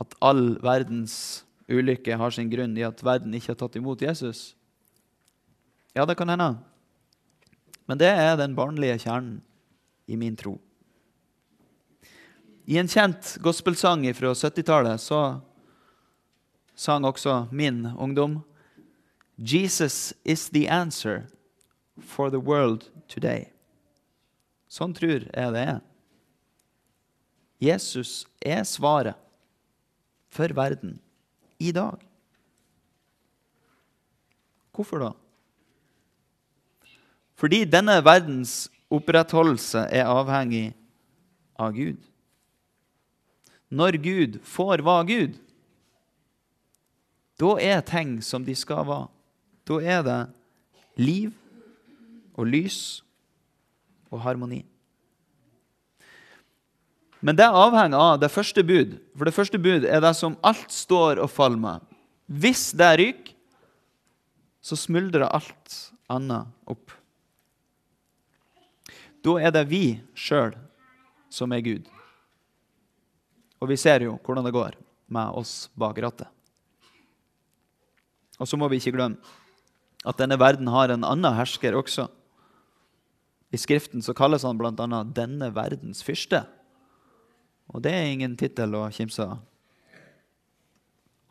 At 0.00 0.16
all 0.24 0.56
verdens 0.64 1.44
ulykke 1.68 2.16
har 2.16 2.32
sin 2.32 2.48
grunn 2.48 2.72
i 2.80 2.86
at 2.88 3.04
verden 3.04 3.36
ikke 3.36 3.52
har 3.52 3.60
tatt 3.60 3.76
imot 3.76 4.00
Jesus? 4.00 4.54
Ja, 5.92 6.08
det 6.08 6.16
kan 6.16 6.32
hende. 6.32 6.54
Men 7.84 8.00
det 8.00 8.08
er 8.16 8.40
den 8.40 8.56
barnlige 8.56 8.96
kjernen 9.04 9.42
i 10.08 10.16
min 10.16 10.40
tro. 10.40 10.56
I 12.68 12.76
en 12.76 12.88
kjent 12.88 13.38
gospelsang 13.40 14.02
fra 14.12 14.34
70-tallet 14.36 15.00
så 15.00 15.18
sang 16.76 17.06
også 17.08 17.46
min 17.48 17.86
ungdom 17.96 18.42
Jesus 19.40 20.12
is 20.22 20.50
the 20.52 20.66
answer 20.68 21.30
for 21.96 22.28
the 22.28 22.36
world 22.36 22.90
today. 23.08 23.46
Sånn 24.68 24.92
tror 24.92 25.24
jeg 25.24 25.54
det 25.54 25.62
er. 25.62 25.78
Jesus 27.56 28.26
er 28.44 28.66
svaret 28.68 29.16
for 30.28 30.52
verden 30.52 30.98
i 31.56 31.72
dag. 31.72 31.96
Hvorfor 34.76 35.06
da? 35.06 35.10
Fordi 37.40 37.62
denne 37.64 37.96
verdens 38.04 38.68
opprettholdelse 38.92 39.86
er 39.88 40.12
avhengig 40.12 40.74
av 41.56 41.72
Gud. 41.72 42.07
Når 43.68 43.98
Gud 44.02 44.38
får 44.48 44.82
være 44.84 45.06
Gud, 45.08 45.36
da 47.38 47.52
er 47.62 47.84
ting 47.86 48.18
som 48.24 48.44
de 48.44 48.54
skal 48.58 48.86
være. 48.88 49.08
Da 49.68 49.78
er 49.84 50.02
det 50.06 50.20
liv 50.98 51.34
og 52.34 52.48
lys 52.48 53.04
og 54.10 54.22
harmoni. 54.24 54.64
Men 57.20 57.36
det 57.38 57.48
avhenger 57.50 57.98
av 57.98 58.20
det 58.22 58.30
første 58.30 58.62
bud. 58.62 58.96
For 59.18 59.26
det 59.26 59.34
første 59.34 59.58
bud 59.58 59.86
er 59.86 60.02
det 60.02 60.14
som 60.16 60.38
alt 60.46 60.70
står 60.72 61.18
og 61.22 61.30
faller 61.34 61.60
med. 61.60 61.84
Hvis 62.26 62.70
det 62.78 62.92
ryker, 63.00 63.34
så 64.62 64.76
smuldrer 64.76 65.24
alt 65.24 65.76
annet 66.12 66.50
opp. 66.68 66.92
Da 69.24 69.38
er 69.40 69.54
det 69.54 69.64
vi 69.70 69.84
sjøl 70.18 70.54
som 71.32 71.54
er 71.56 71.62
Gud. 71.64 71.86
Og 73.58 73.70
vi 73.70 73.78
ser 73.80 74.04
jo 74.06 74.16
hvordan 74.22 74.46
det 74.46 74.54
går 74.54 74.76
med 75.10 75.38
oss 75.38 75.68
bak 75.78 75.98
rattet. 76.02 76.28
Og 78.38 78.46
så 78.46 78.58
må 78.58 78.68
vi 78.70 78.78
ikke 78.78 78.94
glemme 78.94 79.18
at 80.06 80.18
denne 80.20 80.38
verden 80.38 80.68
har 80.70 80.92
en 80.94 81.06
annen 81.06 81.34
hersker 81.34 81.74
også. 81.74 82.06
I 83.50 83.58
Skriften 83.58 84.04
så 84.04 84.14
kalles 84.14 84.44
han 84.46 84.58
bl.a. 84.60 84.72
'denne 84.72 85.50
verdens 85.54 86.04
fyrste'. 86.06 86.44
Og 87.74 87.82
det 87.82 87.92
er 87.92 88.12
ingen 88.12 88.36
tittel 88.36 88.76
å 88.78 88.86
kimse 88.94 89.24
av. 89.24 89.40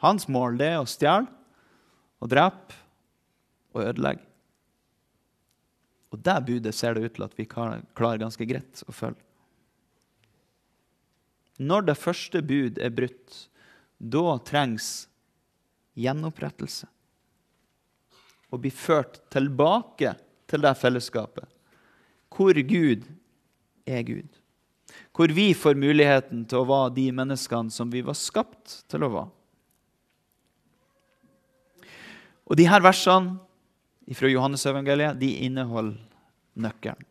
Hans 0.03 0.27
mål 0.27 0.59
det 0.59 0.73
er 0.75 0.81
å 0.81 0.89
stjele 0.89 1.25
og 2.21 2.29
drepe 2.29 2.75
og 3.73 3.85
ødelegge. 3.87 4.25
Og 6.13 6.21
det 6.23 6.37
budet 6.45 6.75
ser 6.75 6.93
det 6.95 7.07
ut 7.07 7.15
til 7.17 7.25
at 7.25 7.37
vi 7.37 7.47
klarer 7.47 8.21
ganske 8.21 8.45
greit 8.45 8.83
å 8.87 8.93
følge. 8.95 9.26
Når 11.57 11.87
det 11.89 11.97
første 11.97 12.41
bud 12.45 12.77
er 12.81 12.93
brutt, 12.93 13.47
da 13.97 14.37
trengs 14.45 15.07
gjenopprettelse. 15.97 16.87
Å 18.47 18.59
bli 18.61 18.71
ført 18.71 19.19
tilbake 19.33 20.13
til 20.47 20.63
det 20.63 20.75
fellesskapet 20.79 21.49
hvor 22.37 22.53
Gud 22.69 23.07
er 23.87 24.03
Gud. 24.05 24.29
Hvor 25.15 25.31
vi 25.33 25.49
får 25.57 25.79
muligheten 25.79 26.43
til 26.45 26.61
å 26.61 26.67
være 26.69 26.93
de 26.99 27.07
menneskene 27.15 27.73
som 27.73 27.89
vi 27.89 28.03
var 28.05 28.17
skapt 28.19 28.81
til 28.91 29.05
å 29.07 29.11
være. 29.15 29.33
Og 32.47 32.55
de 32.59 32.67
her 32.69 32.83
versene 32.83 34.13
fra 34.15 34.29
Johannes 34.31 34.63
evangeliet, 34.69 35.17
de 35.19 35.33
inneholder 35.47 35.97
nøkkelen. 36.61 37.07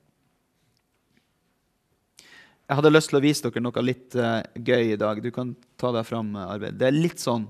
Jeg 2.67 2.81
hadde 2.81 2.91
lyst 2.91 3.13
til 3.13 3.21
å 3.21 3.23
vise 3.23 3.47
dere 3.47 3.63
noe 3.63 3.83
litt 3.85 4.17
uh, 4.19 4.41
gøy 4.59 4.93
i 4.97 4.99
dag. 4.99 5.21
Du 5.23 5.31
kan 5.35 5.55
ta 5.79 5.93
deg 5.95 6.07
fram. 6.09 6.35
Arvid. 6.35 6.73
arbeid. 6.73 6.79
Det 6.81 6.89
er 6.89 6.97
litt 6.99 7.23
sånn 7.23 7.47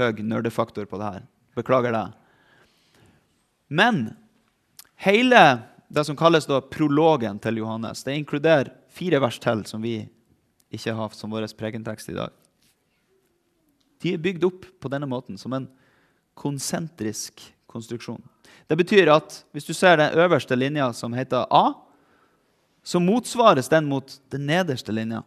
høy 0.00 0.22
nerdefaktor 0.26 0.88
på 0.90 0.98
det 0.98 1.12
her. 1.14 1.22
Beklager 1.56 1.94
det. 1.94 2.06
Men 3.68 4.02
hele 5.06 5.42
det 5.88 6.04
som 6.08 6.18
kalles 6.18 6.48
da 6.50 6.58
prologen 6.60 7.38
til 7.42 7.62
Johannes, 7.62 8.02
det 8.02 8.18
inkluderer 8.18 8.72
fire 8.90 9.20
vers 9.22 9.38
til 9.42 9.62
som 9.68 9.84
vi 9.84 10.00
ikke 10.74 10.96
har 10.98 11.14
som 11.14 11.30
vår 11.30 11.46
pregentekst 11.58 12.10
i 12.10 12.18
dag. 12.18 12.34
De 14.02 14.12
er 14.12 14.22
bygd 14.22 14.44
opp 14.44 14.66
på 14.82 14.90
denne 14.92 15.06
måten, 15.08 15.38
som 15.38 15.54
en 15.56 15.68
konsentrisk 16.36 17.40
konstruksjon. 17.70 18.20
Det 18.66 18.76
betyr 18.76 19.08
at 19.14 19.38
hvis 19.54 19.68
du 19.68 19.72
ser 19.74 20.00
den 20.00 20.18
øverste 20.18 20.58
linja, 20.58 20.90
som 20.92 21.14
heter 21.16 21.46
A, 21.54 21.70
så 22.86 23.00
motsvares 23.02 23.68
den 23.68 23.88
mot 23.90 24.20
den 24.30 24.46
nederste 24.46 24.94
linja. 24.94 25.24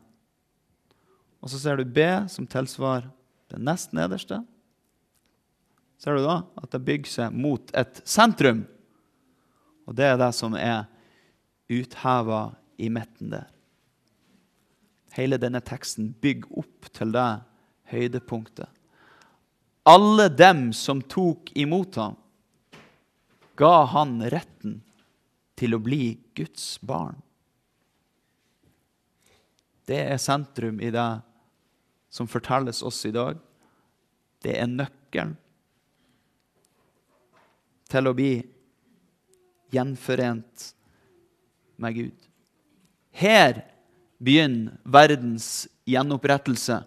Og 1.44 1.52
så 1.52 1.60
ser 1.60 1.80
du 1.80 1.84
B, 1.84 2.06
som 2.32 2.48
tilsvarer 2.48 3.10
den 3.52 3.66
nest 3.68 3.92
nederste. 3.96 4.40
Ser 6.00 6.16
du 6.16 6.24
da 6.24 6.38
at 6.56 6.72
det 6.72 6.86
bygger 6.88 7.12
seg 7.12 7.36
mot 7.36 7.74
et 7.76 8.00
sentrum? 8.08 8.64
Og 9.84 9.98
det 10.00 10.08
er 10.08 10.18
det 10.22 10.32
som 10.38 10.56
er 10.56 10.88
utheva 11.68 12.54
i 12.80 12.88
midten 12.94 13.36
der. 13.36 13.48
Hele 15.20 15.40
denne 15.42 15.60
teksten 15.60 16.14
bygger 16.22 16.64
opp 16.64 16.92
til 16.96 17.12
det 17.12 17.30
høydepunktet. 17.92 18.70
Alle 19.90 20.30
dem 20.32 20.70
som 20.72 21.02
tok 21.02 21.52
imot 21.60 22.00
ham, 22.00 22.16
ga 23.60 23.84
han 23.92 24.22
retten 24.32 24.80
til 25.60 25.76
å 25.76 25.84
bli 25.84 26.14
Guds 26.38 26.78
barn. 26.80 27.18
Det 29.90 29.98
er 30.06 30.22
sentrum 30.22 30.78
i 30.86 30.92
det 30.94 31.10
som 32.14 32.30
fortelles 32.30 32.84
oss 32.86 33.02
i 33.10 33.14
dag. 33.14 33.40
Det 34.44 34.54
er 34.54 34.70
nøkkelen 34.70 35.34
til 37.90 38.10
å 38.10 38.14
bli 38.14 38.34
gjenforent 39.74 40.70
med 41.82 41.98
Gud. 41.98 42.30
Her 43.18 43.64
begynner 44.22 44.78
verdens 44.86 45.68
gjenopprettelse. 45.90 46.84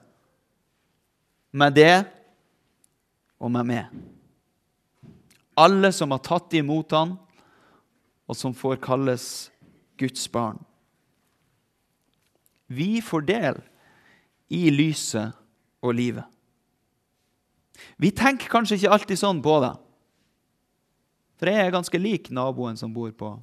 Med 1.52 1.74
det 1.74 2.04
og 3.42 3.50
med 3.52 3.66
meg. 3.68 4.02
Alle 5.58 5.90
som 5.92 6.14
har 6.14 6.22
tatt 6.24 6.54
imot 6.56 6.94
han, 6.96 7.16
og 8.24 8.38
som 8.38 8.54
får 8.56 8.78
kalles 8.80 9.26
Guds 10.00 10.24
barn. 10.32 10.62
Vi 12.72 13.02
får 13.04 13.26
del 13.28 13.60
i 14.52 14.66
lyset 14.72 15.36
og 15.84 15.96
livet. 15.98 16.26
Vi 17.96 18.12
tenker 18.14 18.50
kanskje 18.52 18.78
ikke 18.78 18.92
alltid 18.96 19.20
sånn 19.20 19.40
på 19.44 19.56
det. 19.64 19.72
For 21.40 21.50
jeg 21.50 21.66
er 21.66 21.74
ganske 21.74 21.98
lik 21.98 22.30
naboen 22.34 22.78
som 22.78 22.92
bor 22.94 23.10
på 23.16 23.34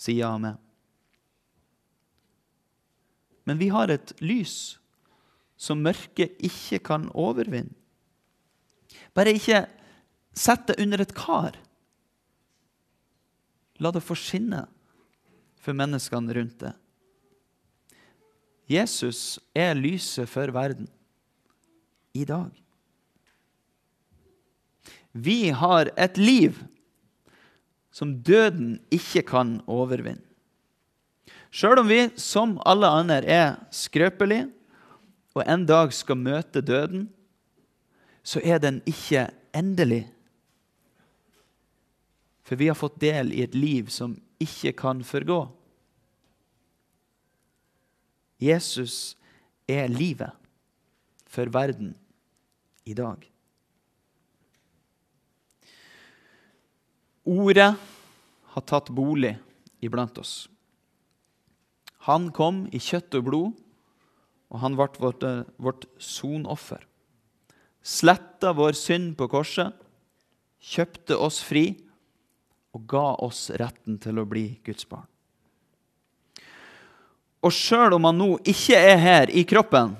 sida 0.00 0.32
av 0.32 0.40
meg. 0.42 0.56
Men 3.46 3.60
vi 3.60 3.68
har 3.70 3.92
et 3.92 4.10
lys 4.18 4.76
som 5.56 5.84
mørket 5.84 6.34
ikke 6.44 6.82
kan 6.90 7.06
overvinne. 7.14 7.72
Bare 9.16 9.32
ikke 9.36 9.62
sett 10.36 10.66
det 10.68 10.80
under 10.82 11.00
et 11.00 11.14
kar. 11.16 11.54
La 13.80 13.92
det 13.92 14.02
få 14.04 14.16
skinne 14.18 14.66
for 15.60 15.76
menneskene 15.76 16.34
rundt 16.36 16.58
det. 16.64 16.74
Jesus 18.66 19.38
er 19.54 19.76
lyset 19.78 20.28
for 20.28 20.50
verden 20.54 20.88
i 22.16 22.24
dag. 22.26 22.50
Vi 25.12 25.50
har 25.54 25.90
et 25.96 26.18
liv 26.18 26.58
som 27.94 28.18
døden 28.20 28.76
ikke 28.92 29.22
kan 29.30 29.60
overvinne. 29.66 30.22
Sjøl 31.56 31.80
om 31.80 31.88
vi, 31.88 32.02
som 32.20 32.58
alle 32.68 32.88
andre, 32.90 33.22
er 33.24 33.54
skrøpelige 33.72 34.50
og 35.36 35.44
en 35.44 35.66
dag 35.68 35.92
skal 35.92 36.18
møte 36.20 36.60
døden, 36.64 37.06
så 38.24 38.40
er 38.44 38.58
den 38.60 38.80
ikke 38.88 39.28
endelig. 39.56 40.06
For 42.46 42.56
vi 42.56 42.68
har 42.70 42.78
fått 42.78 42.98
del 43.02 43.34
i 43.36 43.42
et 43.44 43.54
liv 43.56 43.90
som 43.92 44.16
ikke 44.42 44.72
kan 44.78 45.02
forgå. 45.04 45.40
Jesus 48.42 49.16
er 49.68 49.88
livet 49.88 50.32
for 51.26 51.48
verden 51.52 51.94
i 52.86 52.94
dag. 52.94 53.22
Ordet 57.26 57.72
har 58.54 58.66
tatt 58.70 58.92
bolig 58.94 59.34
iblant 59.82 60.18
oss. 60.22 60.46
Han 62.06 62.30
kom 62.30 62.66
i 62.70 62.78
kjøtt 62.78 63.16
og 63.18 63.24
blod, 63.26 63.56
og 64.46 64.60
han 64.62 64.76
ble 64.78 64.86
vårt, 65.02 65.24
vårt 65.58 65.88
sonoffer. 65.98 66.84
Sletta 67.82 68.52
vår 68.54 68.78
synd 68.78 69.16
på 69.18 69.26
korset, 69.30 69.74
kjøpte 70.62 71.18
oss 71.18 71.40
fri 71.42 71.72
og 72.74 72.86
ga 72.90 73.08
oss 73.26 73.48
retten 73.58 73.98
til 74.02 74.22
å 74.22 74.26
bli 74.28 74.48
Guds 74.66 74.86
barn. 74.86 75.08
Og 77.46 77.54
sjøl 77.54 77.94
om 77.94 78.08
han 78.08 78.18
nå 78.18 78.28
ikke 78.48 78.78
er 78.78 78.98
her 79.00 79.30
i 79.30 79.46
kroppen 79.46 79.94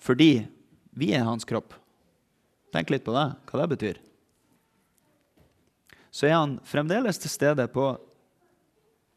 fordi 0.00 0.46
vi 0.96 1.10
er 1.12 1.26
hans 1.26 1.44
kropp 1.48 1.74
Tenk 2.70 2.92
litt 2.92 3.02
på 3.02 3.10
det, 3.10 3.24
hva 3.50 3.58
det 3.58 3.70
betyr. 3.72 3.96
Så 6.14 6.28
er 6.28 6.36
han 6.36 6.52
fremdeles 6.62 7.18
til 7.18 7.32
stede 7.32 7.64
på 7.70 7.88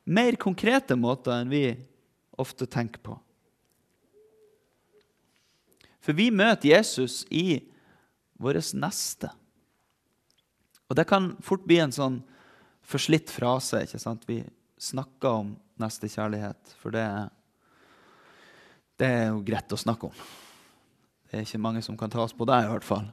mer 0.09 0.38
konkrete 0.41 0.97
måter 0.97 1.36
enn 1.36 1.51
vi 1.53 1.67
ofte 2.41 2.65
tenker 2.65 2.97
på. 3.05 3.19
For 6.01 6.17
vi 6.17 6.31
møter 6.33 6.71
Jesus 6.73 7.21
i 7.29 7.62
vårt 8.41 8.73
neste. 8.73 9.29
Og 10.89 10.97
det 10.97 11.05
kan 11.09 11.36
fort 11.45 11.63
bli 11.69 11.77
en 11.79 11.93
sånn 11.93 12.19
forslitt 12.83 13.31
frase. 13.31 13.86
ikke 13.86 14.01
sant? 14.01 14.25
Vi 14.27 14.41
snakker 14.84 15.39
om 15.41 15.54
nestekjærlighet, 15.80 16.76
for 16.82 16.93
det, 16.93 17.06
det 19.00 19.10
er 19.10 19.30
jo 19.32 19.43
greit 19.46 19.72
å 19.74 19.80
snakke 19.80 20.10
om. 20.10 20.26
Det 21.30 21.39
er 21.39 21.48
ikke 21.48 21.62
mange 21.63 21.82
som 21.86 21.98
kan 21.98 22.12
ta 22.13 22.22
oss 22.24 22.36
på 22.36 22.46
det, 22.50 22.60
i 22.62 22.69
hvert 22.69 22.86
fall. 22.86 23.08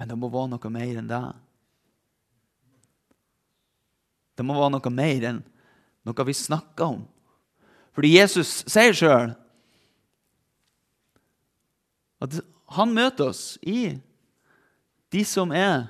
Men 0.00 0.10
det 0.10 0.16
må 0.18 0.28
være 0.32 0.52
noe 0.52 0.72
mer 0.72 0.98
enn 1.00 1.08
det. 1.08 1.22
Det 4.36 4.46
må 4.48 4.56
være 4.56 4.74
noe 4.76 4.92
mer 4.92 5.26
enn 5.30 5.40
noe 6.08 6.26
vi 6.26 6.36
snakker 6.36 6.96
om. 6.96 7.02
Fordi 7.96 8.12
Jesus 8.14 8.60
sier 8.70 8.96
sjøl 8.96 9.34
at 12.20 12.36
han 12.76 12.92
møter 12.94 13.32
oss 13.32 13.44
i 13.66 13.96
de 15.10 15.22
som 15.26 15.52
er 15.56 15.88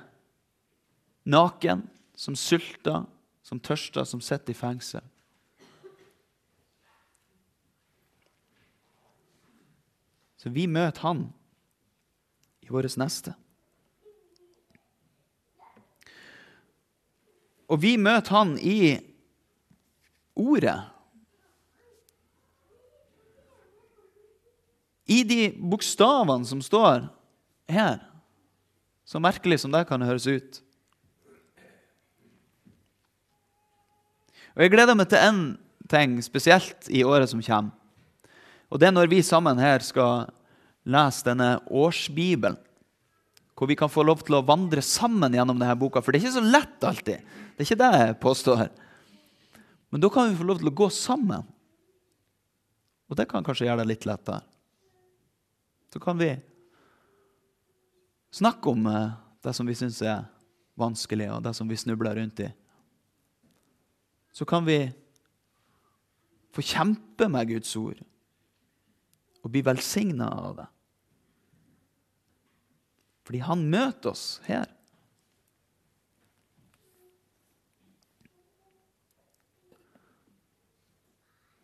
naken, 1.27 1.83
som 2.17 2.35
sulter, 2.37 3.05
som 3.41 3.59
tørster, 3.59 4.05
som 4.05 4.21
sitter 4.21 4.53
i 4.53 4.57
fengsel. 4.57 5.03
Så 10.41 10.49
vi 10.49 10.65
møter 10.65 11.03
han 11.05 11.27
i 12.65 12.71
vårt 12.73 12.97
neste. 12.97 13.35
Og 17.69 17.79
vi 17.83 17.93
møter 18.01 18.33
han 18.35 18.55
i 18.57 18.97
ordet. 20.35 20.79
I 25.11 25.21
de 25.27 25.51
bokstavene 25.59 26.47
som 26.47 26.63
står 26.63 27.05
her, 27.71 28.01
så 29.05 29.21
merkelig 29.21 29.61
som 29.61 29.73
det 29.75 29.85
kan 29.89 30.03
høres 30.03 30.27
ut. 30.27 30.61
Og 34.55 34.63
Jeg 34.65 34.73
gleder 34.73 34.97
meg 34.97 35.09
til 35.11 35.21
én 35.21 35.41
ting 35.91 36.17
spesielt 36.23 36.89
i 36.89 37.03
året 37.03 37.31
som 37.31 37.41
kommer. 37.43 37.71
Og 38.71 38.79
Det 38.79 38.87
er 38.87 38.95
når 38.95 39.09
vi 39.11 39.21
sammen 39.21 39.59
her 39.59 39.83
skal 39.83 40.29
lese 40.87 41.25
denne 41.27 41.59
årsbibelen. 41.67 42.57
Hvor 43.55 43.67
vi 43.69 43.75
kan 43.77 43.91
få 43.91 44.01
lov 44.01 44.23
til 44.25 44.39
å 44.39 44.45
vandre 44.45 44.81
sammen 44.81 45.35
gjennom 45.35 45.59
denne 45.59 45.75
boka. 45.77 46.01
For 46.01 46.11
det 46.11 46.21
er 46.21 46.25
ikke 46.25 46.39
så 46.39 46.41
lett 46.41 46.85
alltid. 46.87 47.19
Det 47.53 47.61
er 47.61 47.67
ikke 47.67 47.81
det 47.83 47.89
jeg 47.99 48.15
påstår. 48.23 48.69
Men 49.91 50.01
da 50.01 50.09
kan 50.09 50.31
vi 50.31 50.39
få 50.39 50.47
lov 50.47 50.61
til 50.61 50.71
å 50.71 50.79
gå 50.79 50.87
sammen. 50.89 51.43
Og 53.11 53.19
det 53.19 53.27
kan 53.29 53.43
kanskje 53.45 53.67
gjøre 53.67 53.83
det 53.83 53.91
litt 53.91 54.07
lettere. 54.07 54.39
Så 55.91 55.99
kan 55.99 56.17
vi 56.17 56.31
snakke 58.31 58.71
om 58.71 58.87
eh, 58.87 59.11
det 59.43 59.53
som 59.53 59.67
vi 59.67 59.75
syns 59.75 59.99
er 60.01 60.23
vanskelig, 60.79 61.27
og 61.35 61.43
det 61.43 61.51
som 61.53 61.67
vi 61.69 61.77
snubler 61.77 62.15
rundt 62.15 62.39
i. 62.39 62.47
Så 64.31 64.47
kan 64.47 64.65
vi 64.65 64.79
få 66.51 66.63
kjempe 66.63 67.27
med 67.31 67.49
Guds 67.51 67.71
ord 67.79 67.99
og 69.41 69.49
bli 69.51 69.63
velsigna 69.65 70.27
av 70.29 70.53
det. 70.59 70.67
Fordi 73.27 73.41
han 73.45 73.65
møter 73.71 74.11
oss 74.11 74.25
her. 74.47 74.67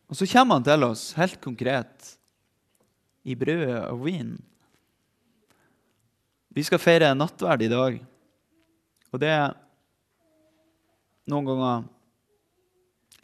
Og 0.08 0.16
så 0.16 0.28
kommer 0.32 0.58
han 0.58 0.68
til 0.68 0.86
oss 0.88 1.10
helt 1.20 1.40
konkret 1.44 2.14
i 3.28 3.36
brødet 3.36 3.82
og 3.92 4.06
vinen. 4.06 4.38
Vi 6.56 6.64
skal 6.66 6.82
feire 6.82 7.12
nattverd 7.14 7.66
i 7.66 7.70
dag. 7.70 7.98
Og 9.12 9.22
det 9.22 9.30
er 9.30 9.52
noen 11.28 11.50
ganger 11.50 11.84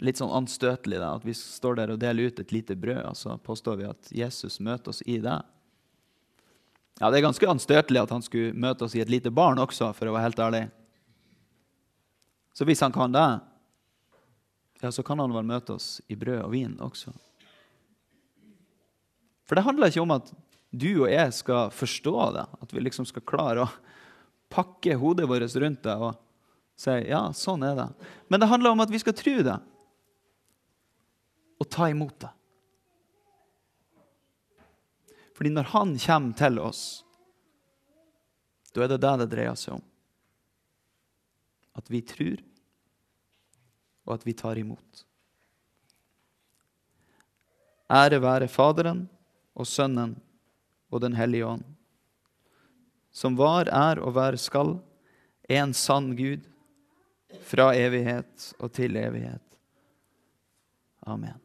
litt 0.04 0.20
sånn 0.20 0.34
anstøtelig 0.36 1.00
da, 1.00 1.14
at 1.18 1.26
vi 1.26 1.36
står 1.38 1.80
der 1.80 1.94
og 1.94 2.02
deler 2.02 2.28
ut 2.30 2.42
et 2.42 2.52
lite 2.52 2.76
brød, 2.80 3.02
og 3.08 3.18
så 3.18 3.38
påstår 3.40 3.80
vi 3.80 3.88
at 3.88 4.12
Jesus 4.12 4.60
møter 4.60 4.92
oss 4.92 5.02
i 5.08 5.18
det. 5.24 5.40
Ja, 7.00 7.10
Det 7.10 7.20
er 7.20 7.28
ganske 7.28 7.50
anstøtelig 7.50 8.04
at 8.04 8.12
han 8.14 8.26
skulle 8.26 8.54
møte 8.54 8.86
oss 8.86 8.96
i 8.96 9.02
et 9.02 9.12
lite 9.12 9.32
barn 9.32 9.62
også, 9.64 9.94
for 9.96 10.10
å 10.10 10.16
være 10.16 10.28
helt 10.28 10.44
ærlig. 10.44 10.64
Så 12.54 12.68
hvis 12.70 12.84
han 12.86 12.94
kan 12.94 13.16
det, 13.16 13.28
ja, 14.84 14.92
så 14.92 15.04
kan 15.04 15.20
han 15.24 15.34
vel 15.34 15.48
møte 15.48 15.78
oss 15.78 16.02
i 16.12 16.18
brød 16.20 16.44
og 16.44 16.52
vin 16.54 16.76
også. 16.84 17.14
For 19.48 19.56
det 19.56 19.66
handler 19.66 19.90
ikke 19.90 20.04
om 20.04 20.14
at 20.16 20.30
du 20.74 20.90
og 21.06 21.10
jeg 21.12 21.34
skal 21.38 21.72
forstå 21.74 22.16
det. 22.36 22.46
At 22.66 22.72
vi 22.74 22.84
liksom 22.84 23.08
skal 23.08 23.26
klare 23.26 23.66
å 23.66 23.72
pakke 24.54 24.98
hodet 25.00 25.28
vårt 25.30 25.56
rundt 25.62 25.84
det 25.86 25.96
og 25.96 26.18
si 26.78 26.94
ja, 27.10 27.26
sånn 27.38 27.64
er 27.66 27.78
det. 27.78 27.88
Men 28.28 28.42
det 28.42 28.50
handler 28.50 28.74
om 28.74 28.84
at 28.84 28.92
vi 28.92 29.02
skal 29.02 29.16
tro 29.18 29.40
det 29.46 29.58
og 31.64 31.70
ta 31.72 31.88
imot 31.90 32.20
det. 32.26 32.32
Fordi 35.34 35.50
når 35.50 35.72
Han 35.74 35.96
kommer 36.00 36.38
til 36.38 36.60
oss, 36.62 36.84
da 38.74 38.84
er 38.84 38.94
det 38.94 39.02
det 39.04 39.14
det 39.24 39.30
dreier 39.32 39.58
seg 39.58 39.78
om. 39.78 39.84
At 41.78 41.90
vi 41.90 42.04
tror, 42.06 42.42
og 44.06 44.16
at 44.18 44.26
vi 44.28 44.36
tar 44.38 44.60
imot. 44.62 45.04
Ære 47.94 48.20
være 48.22 48.50
Faderen 48.50 49.06
og 49.54 49.70
Sønnen 49.70 50.16
og 50.94 51.02
Den 51.02 51.16
hellige 51.18 51.46
ånd, 51.46 51.66
som 53.14 53.38
var, 53.38 53.70
er 53.70 54.02
og 54.02 54.16
være 54.16 54.42
skal, 54.42 54.76
en 55.50 55.74
sann 55.78 56.14
Gud, 56.18 56.46
fra 57.46 57.72
evighet 57.78 58.54
og 58.60 58.74
til 58.74 58.98
evighet. 58.98 59.58
Amen. 61.06 61.43